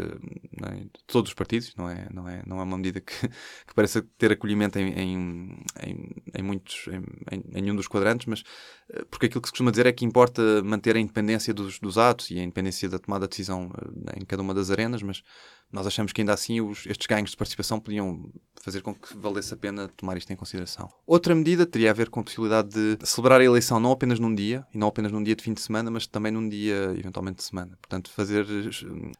é? 0.66 0.76
de 0.76 0.90
todos 1.04 1.30
os 1.30 1.35
partidos, 1.35 1.75
não 1.76 1.88
é, 1.88 2.07
não 2.12 2.28
é, 2.28 2.42
não 2.47 2.61
é 2.61 2.62
uma 2.62 2.76
medida 2.76 3.00
que, 3.00 3.12
que 3.26 4.02
ter 4.16 4.30
acolhimento 4.30 4.78
em, 4.78 4.88
em, 4.92 5.64
em, 5.83 6.23
em 6.33 6.42
muitos, 6.42 6.87
em, 6.88 7.37
em, 7.37 7.62
nenhum 7.62 7.75
dos 7.75 7.88
quadrantes, 7.88 8.26
mas 8.26 8.40
uh, 8.40 9.04
porque 9.11 9.26
aquilo 9.26 9.42
que 9.42 9.49
se 9.49 9.52
costuma 9.52 9.73
dizer 9.73 9.87
é 9.87 9.92
que 9.92 10.04
importa 10.04 10.62
manter 10.62 10.95
a 10.95 11.00
independência 11.00 11.52
dos, 11.52 11.80
dos 11.80 11.99
atos 11.99 12.30
e 12.30 12.38
a 12.38 12.42
independência 12.42 12.88
da 12.88 13.00
tomada 13.00 13.26
de 13.26 13.30
decisão 13.30 13.73
em 14.16 14.25
cada 14.25 14.40
uma 14.40 14.54
das 14.54 14.71
arenas, 14.71 15.02
mas 15.02 15.25
nós 15.71 15.87
achamos 15.87 16.12
que 16.12 16.21
ainda 16.21 16.33
assim 16.33 16.61
os, 16.61 16.87
estes 16.87 17.07
ganhos 17.07 17.30
de 17.30 17.37
participação 17.37 17.78
podiam 17.78 18.30
fazer 18.62 18.80
com 18.80 18.95
que 18.95 19.16
valesse 19.16 19.52
a 19.52 19.57
pena 19.57 19.88
tomar 19.88 20.16
isto 20.16 20.33
em 20.33 20.37
consideração. 20.37 20.88
Outra 21.07 21.35
medida 21.35 21.66
teria 21.66 21.90
a 21.90 21.95
ver 21.95 22.09
com 22.09 22.21
a 22.21 22.25
possibilidade 22.25 22.68
de 22.71 23.07
celebrar 23.07 23.40
a 23.40 23.45
eleição 23.45 23.78
não 23.78 23.92
apenas 23.92 24.18
num 24.18 24.35
dia, 24.35 24.66
e 24.75 24.78
não 24.78 24.88
apenas 24.88 25.12
num 25.12 25.23
dia 25.23 25.37
de 25.37 25.42
fim 25.42 25.52
de 25.52 25.61
semana, 25.61 25.90
mas 25.90 26.07
também 26.07 26.27
num 26.30 26.49
dia, 26.49 26.94
eventualmente, 26.97 27.38
de 27.38 27.44
semana. 27.44 27.78
Portanto, 27.80 28.11
fazer, 28.11 28.47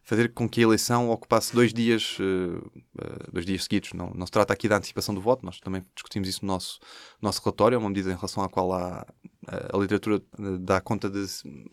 fazer 0.03 0.33
com 0.33 0.47
que 0.47 0.61
a 0.61 0.63
eleição 0.63 1.09
ocupasse 1.09 1.53
dois 1.53 1.73
dias, 1.73 2.17
uh, 2.19 3.31
dois 3.31 3.45
dias 3.45 3.63
seguidos. 3.63 3.93
Não, 3.93 4.11
não 4.13 4.25
se 4.25 4.31
trata 4.31 4.53
aqui 4.53 4.67
da 4.67 4.77
antecipação 4.77 5.13
do 5.13 5.21
voto, 5.21 5.45
nós 5.45 5.59
também 5.59 5.83
discutimos 5.95 6.27
isso 6.27 6.45
no 6.45 6.53
nosso, 6.53 6.79
nosso 7.21 7.41
relatório, 7.43 7.75
é 7.75 7.79
uma 7.79 7.89
medida 7.89 8.11
em 8.11 8.15
relação 8.15 8.43
à 8.43 8.49
qual 8.49 8.73
há, 8.73 9.05
a 9.47 9.77
literatura 9.77 10.21
dá 10.59 10.79
conta 10.81 11.09
de 11.09 11.25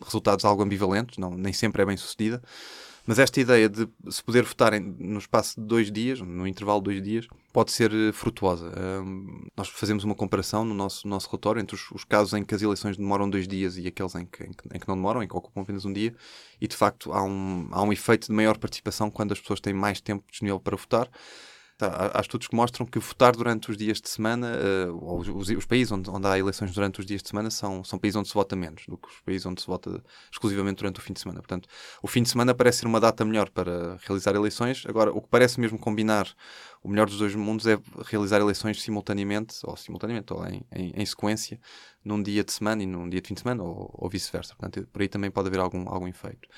resultados 0.03 0.45
algo 0.45 0.63
ambivalentes, 0.63 1.17
não, 1.17 1.31
nem 1.31 1.53
sempre 1.53 1.81
é 1.81 1.85
bem 1.85 1.97
sucedida. 1.97 2.41
Mas 3.07 3.19
esta 3.19 3.39
ideia 3.39 3.69
de 3.69 3.87
se 4.09 4.21
poder 4.21 4.43
votar 4.43 4.73
em, 4.73 4.81
no 4.81 5.17
espaço 5.17 5.59
de 5.59 5.65
dois 5.65 5.89
dias, 5.89 6.19
no 6.19 6.45
intervalo 6.45 6.81
de 6.81 6.85
dois 6.85 7.01
dias, 7.01 7.25
pode 7.53 7.71
ser 7.71 7.89
eh, 7.93 8.11
frutuosa. 8.11 8.69
Um, 8.77 9.47
nós 9.55 9.69
fazemos 9.69 10.03
uma 10.03 10.13
comparação 10.13 10.65
no 10.65 10.73
nosso, 10.73 11.07
nosso 11.07 11.29
relatório 11.29 11.61
entre 11.61 11.73
os, 11.73 11.89
os, 11.91 12.03
casos 12.03 12.33
em 12.33 12.43
que 12.43 12.53
as 12.53 12.61
eleições 12.61 12.97
demoram 12.97 13.29
dois 13.29 13.47
dias 13.47 13.77
e 13.77 13.87
aqueles 13.87 14.13
em 14.13 14.25
que, 14.25 14.43
em 14.43 14.49
em 14.49 14.79
que 14.79 14.87
não 14.89 14.95
demoram, 14.95 15.23
em 15.23 15.27
que 15.27 15.37
ocupam 15.37 15.61
apenas 15.61 15.85
um 15.85 15.93
dia, 15.93 16.13
e 16.59 16.67
de 16.67 16.75
facto 16.75 17.13
há 17.13 17.23
um, 17.23 17.69
há 17.71 17.81
um 17.81 17.93
efeito 17.93 18.27
de 18.27 18.33
maior 18.33 18.57
participação 18.57 19.09
quando 19.09 19.31
as 19.31 19.39
pessoas 19.39 19.61
têm 19.61 19.73
mais 19.73 20.01
tempo 20.01 20.25
disponível 20.29 20.59
para 20.59 20.75
votar. 20.75 21.09
Tá, 21.77 22.11
há, 22.11 22.21
estudos 22.21 22.47
que 22.47 22.55
mostram 22.55 22.87
que 22.87 22.97
votar 22.97 23.35
durante 23.35 23.69
os 23.69 23.77
dias 23.77 24.01
de 24.01 24.09
semana, 24.09 24.51
uh, 24.89 24.97
ou 24.99 25.19
os, 25.19 25.27
os, 25.27 25.65
países 25.67 25.91
onde, 25.91 26.09
onde, 26.09 26.25
há 26.25 26.35
eleições 26.35 26.73
durante 26.73 26.99
os 26.99 27.05
dias 27.05 27.21
de 27.21 27.29
semana, 27.29 27.51
são, 27.51 27.83
são 27.83 27.99
países 27.99 28.15
onde 28.15 28.27
se 28.27 28.33
vota 28.33 28.55
menos 28.55 28.83
do 28.87 28.97
que 28.97 29.07
os 29.07 29.19
países 29.21 29.45
onde 29.45 29.61
se 29.61 29.67
vota 29.67 30.03
exclusivamente 30.31 30.77
durante 30.77 30.99
o 30.99 31.03
fim 31.03 31.13
de 31.13 31.19
semana. 31.19 31.39
Portanto, 31.39 31.69
o 32.01 32.07
fim 32.07 32.23
de 32.23 32.29
semana 32.29 32.55
parece 32.55 32.79
ser 32.79 32.87
uma 32.87 32.99
data 32.99 33.23
melhor 33.23 33.51
para 33.51 33.95
realizar 34.07 34.33
eleições. 34.33 34.85
Agora, 34.87 35.11
o 35.11 35.21
que 35.21 35.27
parece 35.29 35.59
mesmo 35.59 35.77
combinar 35.77 36.27
o 36.83 36.89
melhor 36.89 37.05
dos 37.05 37.19
dois 37.19 37.35
mundos 37.35 37.67
é 37.67 37.77
realizar 38.05 38.39
eleições 38.39 38.81
simultaneamente, 38.81 39.57
ou 39.63 39.77
simultaneamente, 39.77 40.33
ou 40.33 40.47
em, 40.47 40.63
em, 40.73 40.93
em 40.95 41.05
sequência, 41.05 41.59
num 42.03 42.23
dia 42.23 42.43
de 42.43 42.53
semana 42.53 42.81
e 42.81 42.87
num 42.87 43.07
dia 43.07 43.21
de 43.21 43.27
fim 43.27 43.35
de 43.35 43.41
semana, 43.41 43.61
ou, 43.61 43.91
ou 43.93 44.09
vice-versa. 44.09 44.55
Portanto, 44.55 44.87
por 44.91 45.03
aí 45.03 45.07
também 45.07 45.29
pode 45.29 45.47
haver 45.47 45.59
algum, 45.59 45.87
algum 45.87 46.07
efeito. 46.07 46.49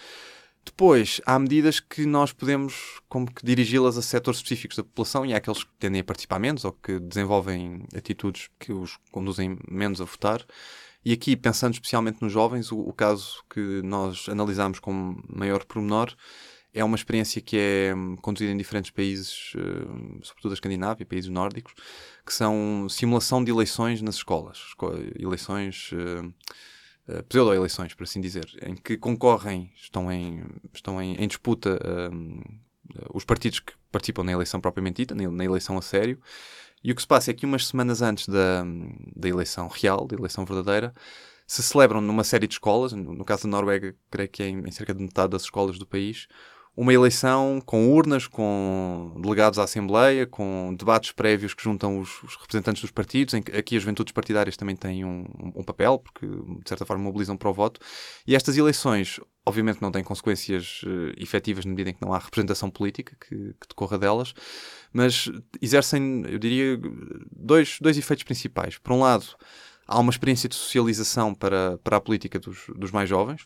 Depois, 0.66 1.20
há 1.26 1.38
medidas 1.38 1.80
que 1.80 2.06
nós 2.06 2.32
podemos 2.32 3.02
como 3.08 3.32
que 3.32 3.46
dirigi-las 3.46 3.98
a 3.98 4.02
setores 4.02 4.40
específicos 4.40 4.78
da 4.78 4.84
população 4.84 5.26
e 5.26 5.34
há 5.34 5.38
aqueles 5.38 5.64
que 5.64 5.72
tendem 5.80 6.02
a 6.02 6.04
participar 6.04 6.40
menos 6.40 6.64
ou 6.64 6.72
que 6.72 7.00
desenvolvem 7.00 7.86
atitudes 7.96 8.50
que 8.60 8.72
os 8.72 8.98
conduzem 9.12 9.58
menos 9.70 10.00
a 10.00 10.06
votar. 10.06 10.46
E 11.04 11.14
aqui, 11.14 11.36
pensando 11.36 11.74
especialmente 11.74 12.22
nos 12.22 12.32
jovens, 12.32 12.72
o, 12.72 12.80
o 12.80 12.94
caso 12.94 13.44
que 13.50 13.82
nós 13.84 14.28
analisamos 14.30 14.80
com 14.80 15.22
maior 15.28 15.64
pormenor 15.66 16.14
é 16.74 16.84
uma 16.84 16.96
experiência 16.96 17.42
que 17.42 17.58
é 17.58 17.96
hum, 17.96 18.16
conduzida 18.18 18.52
em 18.52 18.58
diferentes 18.58 18.92
países, 18.92 19.54
uh, 19.56 20.20
sobretudo 20.24 20.52
a 20.52 20.54
Escandinávia, 20.54 21.06
países 21.06 21.30
nórdicos, 21.30 21.74
que 22.26 22.34
são 22.34 22.88
simulação 22.90 23.44
de 23.44 23.52
eleições 23.52 24.02
nas 24.02 24.16
escolas. 24.16 24.60
Eleições, 25.18 25.92
uh, 27.10 27.24
pseudo-eleições, 27.24 27.94
por 27.94 28.04
assim 28.04 28.22
dizer, 28.22 28.46
em 28.62 28.76
que 28.76 28.98
concorrem, 28.98 29.72
estão 29.76 30.12
em, 30.12 30.44
estão 30.74 31.02
em, 31.02 31.16
em 31.16 31.28
disputa 31.28 31.80
hum, 32.14 32.42
os 33.14 33.26
partidos 33.26 33.60
que 33.60 33.74
participam 33.92 34.24
na 34.24 34.32
eleição 34.32 34.60
propriamente 34.62 34.98
dita, 34.98 35.16
na, 35.16 35.44
eleição 35.44 35.78
a 35.78 35.82
sério, 35.82 36.20
e 36.84 36.92
o 36.92 36.96
que 36.96 37.02
se 37.02 37.08
passa 37.08 37.32
é 37.32 37.34
que 37.34 37.46
umas 37.46 37.68
semanas 37.68 38.02
antes 38.02 38.28
da, 38.28 38.64
da 39.16 39.28
eleição 39.28 39.68
real, 39.68 40.08
da 40.08 40.16
eleição 40.16 40.46
verdadeira, 40.46 40.94
se 41.46 41.64
celebram 41.64 42.00
numa 42.00 42.24
série 42.24 42.48
de 42.48 42.54
escolas, 42.54 42.94
no 42.94 43.26
caso 43.26 43.44
da 43.44 43.50
Noruega, 43.50 43.96
creio 44.10 44.30
que 44.30 44.44
é 44.44 44.48
em, 44.48 44.60
em 44.60 44.72
cerca 44.72 44.94
de 44.94 45.02
metade 45.02 45.32
das 45.32 45.44
escolas 45.44 45.78
do 45.80 45.86
país, 45.86 46.28
uma 46.80 46.94
eleição 46.94 47.62
com 47.66 47.92
urnas, 47.92 48.26
com 48.26 49.14
delegados 49.22 49.60
à 49.60 49.64
Assembleia, 49.64 50.26
com 50.26 50.74
debates 50.80 51.12
prévios 51.12 51.54
que 51.54 51.62
juntam 51.62 52.00
os, 52.00 52.24
os 52.24 52.38
representantes 52.38 52.82
dos 52.82 52.90
partidos, 52.90 53.34
em 53.34 53.42
que 53.42 53.52
aqui 53.52 53.76
as 53.76 53.82
juventudes 53.82 54.14
partidárias 54.14 54.56
também 54.56 54.78
têm 54.78 55.04
um, 55.04 55.26
um, 55.58 55.62
papel, 55.62 56.00
porque 56.00 56.26
de 56.26 56.70
certa 56.70 56.86
forma 56.86 57.04
mobilizam 57.04 57.36
para 57.36 57.50
o 57.50 57.54
voto. 57.54 57.82
E 58.26 58.34
estas 58.34 58.56
eleições, 58.56 59.20
obviamente, 59.46 59.82
não 59.82 59.92
têm 59.92 60.06
consequências 60.06 60.82
uh, 60.84 61.12
efetivas 61.22 61.66
na 61.66 61.72
medida 61.72 61.90
em 61.90 61.94
que 61.94 62.02
não 62.02 62.14
há 62.14 62.18
representação 62.18 62.70
política 62.70 63.14
que, 63.20 63.36
que 63.36 63.68
decorra 63.68 63.98
delas, 63.98 64.34
mas 64.94 65.30
exercem, 65.62 66.24
eu 66.30 66.40
diria, 66.40 66.80
dois, 67.30 67.78
dois 67.82 67.98
efeitos 67.98 68.24
principais. 68.24 68.78
Por 68.78 68.94
um 68.94 69.02
lado, 69.02 69.26
há 69.86 70.00
uma 70.00 70.12
experiência 70.12 70.48
de 70.48 70.56
socialização 70.56 71.36
para, 71.36 71.78
para 71.84 71.98
a 71.98 72.02
política 72.02 72.40
dos, 72.40 72.68
dos 72.74 72.90
mais 72.90 73.10
jovens, 73.10 73.46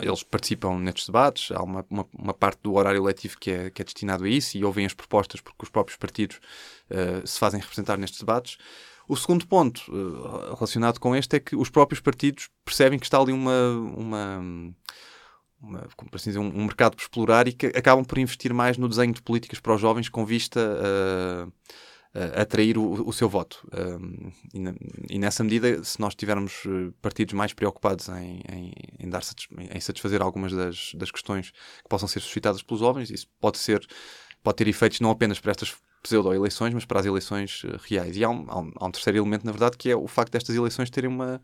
eles 0.00 0.22
participam 0.22 0.78
nestes 0.78 1.06
debates, 1.06 1.50
há 1.52 1.62
uma, 1.62 1.84
uma, 1.88 2.06
uma, 2.12 2.34
parte 2.34 2.60
do 2.62 2.74
horário 2.74 3.02
letivo 3.02 3.38
que 3.38 3.50
é, 3.50 3.70
que 3.70 3.80
é 3.80 3.84
destinado 3.84 4.24
a 4.24 4.28
isso 4.28 4.58
e 4.58 4.64
ouvem 4.64 4.84
as 4.84 4.94
propostas 4.94 5.40
porque 5.40 5.62
os 5.62 5.68
próprios 5.68 5.96
partidos 5.96 6.38
uh, 6.90 7.26
se 7.26 7.38
fazem 7.38 7.60
representar 7.60 7.96
nestes 7.96 8.18
debates. 8.18 8.58
O 9.08 9.16
segundo 9.16 9.46
ponto 9.46 9.80
uh, 9.88 10.54
relacionado 10.54 10.98
com 10.98 11.14
este 11.14 11.36
é 11.36 11.40
que 11.40 11.54
os 11.54 11.70
próprios 11.70 12.00
partidos 12.00 12.48
percebem 12.64 12.98
que 12.98 13.06
está 13.06 13.20
ali 13.20 13.32
uma, 13.32 13.70
uma, 13.96 14.74
uma 15.60 15.88
como 15.96 16.10
assim 16.12 16.30
dizer, 16.30 16.40
um, 16.40 16.48
um, 16.48 16.64
mercado 16.64 16.96
por 16.96 17.02
explorar 17.02 17.46
e 17.46 17.52
que 17.52 17.66
acabam 17.66 18.04
por 18.04 18.18
investir 18.18 18.52
mais 18.52 18.76
no 18.76 18.88
desenho 18.88 19.12
de 19.12 19.22
políticas 19.22 19.60
para 19.60 19.74
os 19.74 19.80
jovens 19.80 20.08
com 20.08 20.26
vista 20.26 20.60
a. 20.60 21.46
Uh, 21.46 21.52
uh, 22.16 22.40
atrair 22.40 22.78
o, 22.78 23.08
o, 23.08 23.12
seu 23.12 23.28
voto. 23.28 23.66
E, 24.54 24.58
na, 24.58 24.74
e, 25.10 25.18
nessa 25.18 25.44
medida, 25.44 25.82
se 25.84 26.00
nós 26.00 26.14
tivermos 26.14 26.62
eh, 26.66 26.92
partidos 27.02 27.34
mais 27.34 27.52
preocupados 27.52 28.08
em, 28.08 28.42
em, 28.50 28.72
em 28.98 29.08
dar, 29.08 29.22
em 29.70 29.80
satisfazer 29.80 30.22
algumas 30.22 30.52
das, 30.52 30.92
das 30.94 31.10
questões 31.10 31.50
que 31.50 31.88
possam 31.88 32.08
ser 32.08 32.20
suscitadas 32.20 32.62
pelos 32.62 32.80
jovens, 32.80 33.10
isso 33.10 33.26
pode 33.40 33.58
ser 33.58 33.86
pode 34.42 34.56
ter 34.56 34.68
efeitos 34.68 35.00
não 35.00 35.10
apenas 35.10 35.40
para 35.40 35.50
estas 35.50 35.74
pseudo-eleições, 36.02 36.72
mas 36.72 36.84
para 36.84 37.00
as 37.00 37.06
eleições 37.06 37.64
uh, 37.64 37.80
reais. 37.82 38.16
E 38.16 38.24
há 38.24 38.30
um, 38.30 38.46
há, 38.48 38.60
um, 38.60 38.72
há 38.76 38.86
um, 38.86 38.90
terceiro 38.92 39.18
elemento, 39.18 39.44
na 39.44 39.50
verdade, 39.50 39.76
que 39.76 39.90
é 39.90 39.96
o 39.96 40.06
facto 40.06 40.32
destas 40.32 40.54
eleições 40.54 40.88
terem 40.88 41.10
uma, 41.10 41.42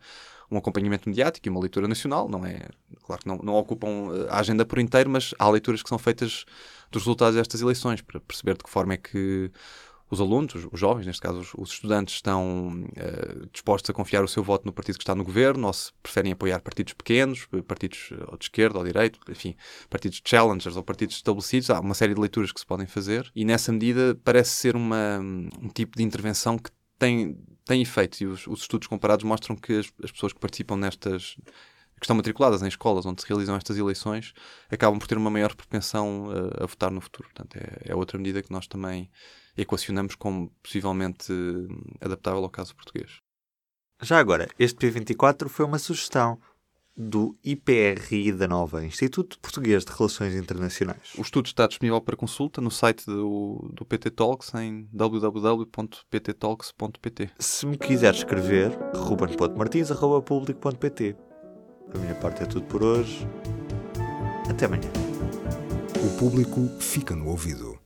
um 0.50 0.56
acompanhamento 0.56 1.08
mediático 1.08 1.48
e 1.48 1.50
uma 1.50 1.60
leitura 1.60 1.88
nacional. 1.88 2.28
Não 2.28 2.46
é, 2.46 2.68
claro 3.04 3.22
que 3.22 3.28
não, 3.28 3.38
não 3.38 3.54
ocupam 3.54 4.28
a 4.28 4.38
agenda 4.38 4.64
por 4.64 4.78
inteiro, 4.78 5.10
mas 5.10 5.34
há 5.38 5.48
leituras 5.50 5.82
que 5.82 5.88
são 5.88 5.98
feitas 5.98 6.44
dos 6.92 7.02
resultados 7.02 7.34
destas 7.34 7.60
eleições 7.60 8.00
para 8.00 8.20
perceber 8.20 8.56
de 8.56 8.62
que 8.62 8.70
forma 8.70 8.94
é 8.94 8.96
que 8.98 9.50
os 10.12 10.20
alunos, 10.20 10.54
os, 10.70 10.78
jovens, 10.78 11.06
neste 11.06 11.22
caso 11.22 11.40
os, 11.40 11.54
os 11.54 11.72
estudantes, 11.72 12.16
estão 12.16 12.84
uh, 12.84 13.46
dispostos 13.50 13.88
a 13.88 13.94
confiar 13.94 14.22
o 14.22 14.28
seu 14.28 14.44
voto 14.44 14.66
no 14.66 14.72
partido 14.72 14.98
que 14.98 15.02
está 15.02 15.14
no 15.14 15.24
governo 15.24 15.66
ou 15.66 15.72
se 15.72 15.90
preferem 16.02 16.32
apoiar 16.32 16.60
partidos 16.60 16.92
pequenos, 16.92 17.48
partidos 17.66 18.10
eh, 18.12 18.24
ou 18.28 18.36
de 18.36 18.44
esquerda 18.44 18.78
ou 18.78 18.84
de 18.84 18.92
direita, 18.92 19.18
enfim, 19.30 19.56
partidos 19.88 20.20
challengers 20.22 20.76
ou 20.76 20.82
partidos 20.82 21.16
estabelecidos. 21.16 21.70
Há 21.70 21.80
uma 21.80 21.94
série 21.94 22.12
de 22.12 22.20
leituras 22.20 22.52
que 22.52 22.60
se 22.60 22.66
podem 22.66 22.86
fazer 22.86 23.30
e 23.34 23.42
nessa 23.42 23.72
medida 23.72 24.14
parece 24.22 24.50
ser 24.50 24.76
uma, 24.76 25.18
um 25.18 25.68
tipo 25.74 25.96
de 25.96 26.02
intervenção 26.02 26.58
que 26.58 26.70
tem, 26.98 27.38
tem 27.64 27.80
efeito 27.80 28.22
e 28.22 28.26
os, 28.26 28.46
os 28.46 28.60
estudos 28.60 28.88
comparados 28.88 29.24
mostram 29.24 29.56
que 29.56 29.78
as, 29.78 29.90
as 30.04 30.12
pessoas 30.12 30.34
que 30.34 30.40
participam 30.40 30.76
nestas 30.76 31.36
que 32.02 32.06
estão 32.06 32.16
matriculadas 32.16 32.62
em 32.62 32.66
escolas 32.66 33.06
onde 33.06 33.22
se 33.22 33.28
realizam 33.28 33.54
estas 33.54 33.78
eleições 33.78 34.34
acabam 34.68 34.98
por 34.98 35.06
ter 35.06 35.16
uma 35.16 35.30
maior 35.30 35.54
propensão 35.54 36.26
a, 36.58 36.64
a 36.64 36.66
votar 36.66 36.90
no 36.90 37.00
futuro. 37.00 37.28
Portanto, 37.28 37.56
é, 37.56 37.92
é, 37.92 37.94
outra 37.94 38.18
medida 38.18 38.42
que 38.42 38.50
nós 38.50 38.66
também 38.66 39.08
equacionamos 39.56 40.16
como 40.16 40.50
possivelmente 40.60 41.32
adaptável 42.00 42.42
ao 42.42 42.50
caso 42.50 42.74
português. 42.74 43.20
Já 44.00 44.18
agora, 44.18 44.48
este 44.58 44.84
P24 44.84 45.48
foi 45.48 45.64
uma 45.64 45.78
sugestão 45.78 46.40
do 46.96 47.38
IPRI 47.44 48.32
da 48.32 48.48
Nova, 48.48 48.84
Instituto 48.84 49.38
Português 49.38 49.84
de 49.84 49.92
Relações 49.92 50.34
Internacionais. 50.34 51.12
O 51.16 51.22
estudo 51.22 51.46
está 51.46 51.68
disponível 51.68 52.00
para 52.00 52.16
consulta 52.16 52.60
no 52.60 52.72
site 52.72 53.06
do, 53.06 53.70
do 53.72 53.84
PT 53.84 54.10
Talks 54.10 54.52
em 54.54 54.88
www.pttalks.pt. 54.92 57.30
Se 57.38 57.64
me 57.64 57.78
quiser 57.78 58.12
escrever, 58.12 58.76
ruben.martins.public.pt. 58.92 61.31
Da 61.92 61.98
minha 61.98 62.14
parte 62.14 62.42
é 62.42 62.46
tudo 62.46 62.64
por 62.66 62.82
hoje. 62.82 63.26
Até 64.48 64.66
amanhã. 64.66 64.90
O 66.04 66.18
público 66.18 66.68
fica 66.80 67.14
no 67.14 67.28
ouvido. 67.28 67.78